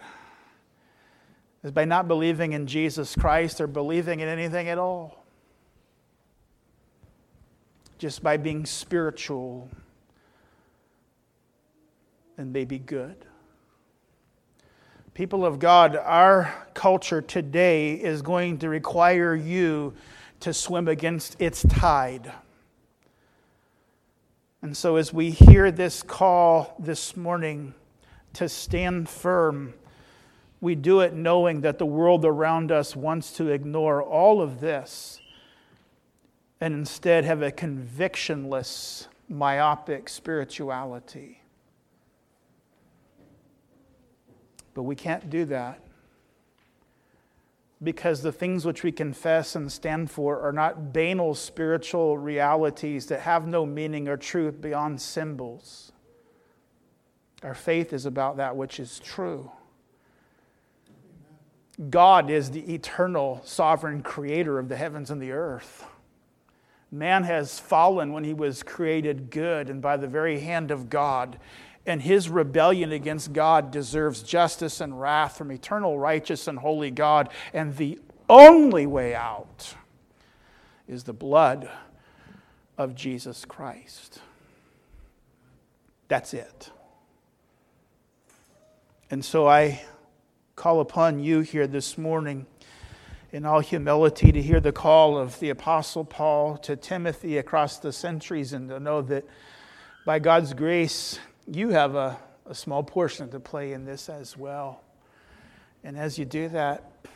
is 1.62 1.70
by 1.70 1.84
not 1.84 2.08
believing 2.08 2.52
in 2.52 2.66
Jesus 2.66 3.14
Christ 3.14 3.60
or 3.60 3.66
believing 3.66 4.20
in 4.20 4.28
anything 4.28 4.68
at 4.68 4.78
all. 4.78 5.24
Just 7.98 8.22
by 8.22 8.38
being 8.38 8.64
spiritual 8.64 9.68
and 12.38 12.52
maybe 12.52 12.78
good. 12.78 13.26
People 15.12 15.44
of 15.44 15.58
God, 15.58 15.96
our 15.96 16.66
culture 16.72 17.20
today 17.20 17.92
is 17.92 18.22
going 18.22 18.58
to 18.58 18.70
require 18.70 19.34
you 19.34 19.92
to 20.40 20.54
swim 20.54 20.88
against 20.88 21.38
its 21.38 21.62
tide. 21.64 22.32
And 24.62 24.74
so, 24.74 24.96
as 24.96 25.12
we 25.12 25.30
hear 25.30 25.70
this 25.70 26.02
call 26.02 26.74
this 26.78 27.16
morning 27.16 27.74
to 28.34 28.48
stand 28.48 29.08
firm, 29.08 29.74
we 30.60 30.74
do 30.74 31.00
it 31.00 31.14
knowing 31.14 31.62
that 31.62 31.78
the 31.78 31.86
world 31.86 32.24
around 32.24 32.70
us 32.70 32.94
wants 32.94 33.32
to 33.32 33.48
ignore 33.48 34.02
all 34.02 34.42
of 34.42 34.60
this 34.60 35.20
and 36.60 36.74
instead 36.74 37.24
have 37.24 37.40
a 37.40 37.50
convictionless, 37.50 39.06
myopic 39.28 40.08
spirituality. 40.08 41.40
But 44.74 44.82
we 44.82 44.94
can't 44.94 45.30
do 45.30 45.46
that 45.46 45.80
because 47.82 48.20
the 48.20 48.32
things 48.32 48.66
which 48.66 48.82
we 48.82 48.92
confess 48.92 49.56
and 49.56 49.72
stand 49.72 50.10
for 50.10 50.40
are 50.40 50.52
not 50.52 50.92
banal 50.92 51.34
spiritual 51.34 52.18
realities 52.18 53.06
that 53.06 53.20
have 53.20 53.46
no 53.46 53.64
meaning 53.64 54.06
or 54.06 54.18
truth 54.18 54.60
beyond 54.60 55.00
symbols. 55.00 55.92
Our 57.42 57.54
faith 57.54 57.94
is 57.94 58.04
about 58.04 58.36
that 58.36 58.54
which 58.54 58.78
is 58.78 59.00
true. 59.00 59.50
God 61.88 62.28
is 62.28 62.50
the 62.50 62.74
eternal, 62.74 63.40
sovereign 63.44 64.02
creator 64.02 64.58
of 64.58 64.68
the 64.68 64.76
heavens 64.76 65.10
and 65.10 65.22
the 65.22 65.32
earth. 65.32 65.86
Man 66.90 67.24
has 67.24 67.58
fallen 67.58 68.12
when 68.12 68.24
he 68.24 68.34
was 68.34 68.62
created 68.62 69.30
good, 69.30 69.70
and 69.70 69.80
by 69.80 69.96
the 69.96 70.08
very 70.08 70.40
hand 70.40 70.70
of 70.70 70.90
God, 70.90 71.38
and 71.86 72.02
his 72.02 72.28
rebellion 72.28 72.92
against 72.92 73.32
God 73.32 73.70
deserves 73.70 74.22
justice 74.22 74.80
and 74.80 75.00
wrath 75.00 75.38
from 75.38 75.50
eternal, 75.50 75.98
righteous, 75.98 76.46
and 76.46 76.58
holy 76.58 76.90
God. 76.90 77.30
And 77.54 77.76
the 77.76 77.98
only 78.28 78.86
way 78.86 79.14
out 79.14 79.74
is 80.86 81.04
the 81.04 81.12
blood 81.12 81.70
of 82.76 82.94
Jesus 82.94 83.44
Christ. 83.44 84.20
That's 86.08 86.34
it. 86.34 86.70
And 89.10 89.24
so 89.24 89.48
I 89.48 89.82
call 90.60 90.80
upon 90.80 91.18
you 91.18 91.40
here 91.40 91.66
this 91.66 91.96
morning 91.96 92.44
in 93.32 93.46
all 93.46 93.60
humility 93.60 94.30
to 94.30 94.42
hear 94.42 94.60
the 94.60 94.70
call 94.70 95.16
of 95.16 95.40
the 95.40 95.48
Apostle 95.48 96.04
Paul 96.04 96.58
to 96.58 96.76
Timothy 96.76 97.38
across 97.38 97.78
the 97.78 97.90
centuries 97.94 98.52
and 98.52 98.68
to 98.68 98.78
know 98.78 99.00
that 99.00 99.24
by 100.04 100.18
God's 100.18 100.52
grace, 100.52 101.18
you 101.46 101.70
have 101.70 101.94
a, 101.94 102.18
a 102.44 102.54
small 102.54 102.82
portion 102.82 103.30
to 103.30 103.40
play 103.40 103.72
in 103.72 103.86
this 103.86 104.10
as 104.10 104.36
well. 104.36 104.82
And 105.82 105.96
as 105.96 106.18
you 106.18 106.26
do 106.26 106.50
that, 106.50 107.06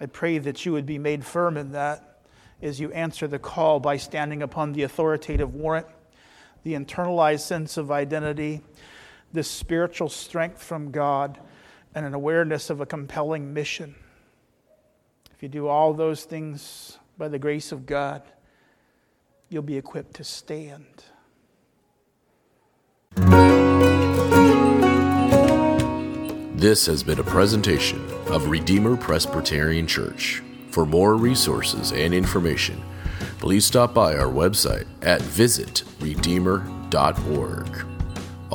I 0.00 0.06
pray 0.06 0.38
that 0.38 0.66
you 0.66 0.72
would 0.72 0.86
be 0.86 0.98
made 0.98 1.24
firm 1.24 1.56
in 1.56 1.70
that 1.70 2.18
as 2.60 2.80
you 2.80 2.90
answer 2.90 3.28
the 3.28 3.38
call 3.38 3.78
by 3.78 3.96
standing 3.96 4.42
upon 4.42 4.72
the 4.72 4.82
authoritative 4.82 5.54
warrant, 5.54 5.86
the 6.64 6.74
internalized 6.74 7.42
sense 7.46 7.76
of 7.76 7.92
identity, 7.92 8.60
the 9.32 9.44
spiritual 9.44 10.08
strength 10.08 10.60
from 10.60 10.90
God, 10.90 11.38
and 11.94 12.04
an 12.04 12.14
awareness 12.14 12.70
of 12.70 12.80
a 12.80 12.86
compelling 12.86 13.54
mission. 13.54 13.94
If 15.34 15.42
you 15.42 15.48
do 15.48 15.68
all 15.68 15.94
those 15.94 16.24
things 16.24 16.98
by 17.16 17.28
the 17.28 17.38
grace 17.38 17.72
of 17.72 17.86
God, 17.86 18.22
you'll 19.48 19.62
be 19.62 19.76
equipped 19.76 20.14
to 20.14 20.24
stand. 20.24 21.04
This 26.56 26.86
has 26.86 27.02
been 27.02 27.18
a 27.20 27.24
presentation 27.24 28.02
of 28.28 28.48
Redeemer 28.48 28.96
Presbyterian 28.96 29.86
Church. 29.86 30.42
For 30.70 30.86
more 30.86 31.16
resources 31.16 31.92
and 31.92 32.14
information, 32.14 32.82
please 33.38 33.66
stop 33.66 33.92
by 33.94 34.16
our 34.16 34.32
website 34.32 34.86
at 35.02 35.20
visitredeemer.org. 35.20 37.93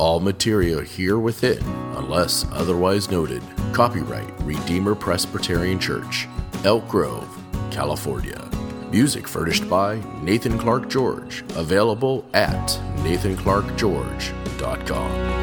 All 0.00 0.18
material 0.18 0.80
here 0.80 1.18
within 1.18 1.62
unless 1.94 2.46
otherwise 2.52 3.10
noted. 3.10 3.42
Copyright 3.74 4.32
Redeemer 4.44 4.94
Presbyterian 4.94 5.78
Church, 5.78 6.26
Elk 6.64 6.88
Grove, 6.88 7.28
California. 7.70 8.48
Music 8.90 9.28
furnished 9.28 9.68
by 9.68 10.00
Nathan 10.22 10.58
Clark 10.58 10.88
George, 10.88 11.44
available 11.54 12.24
at 12.32 12.68
nathanclarkgeorge.com. 13.04 15.39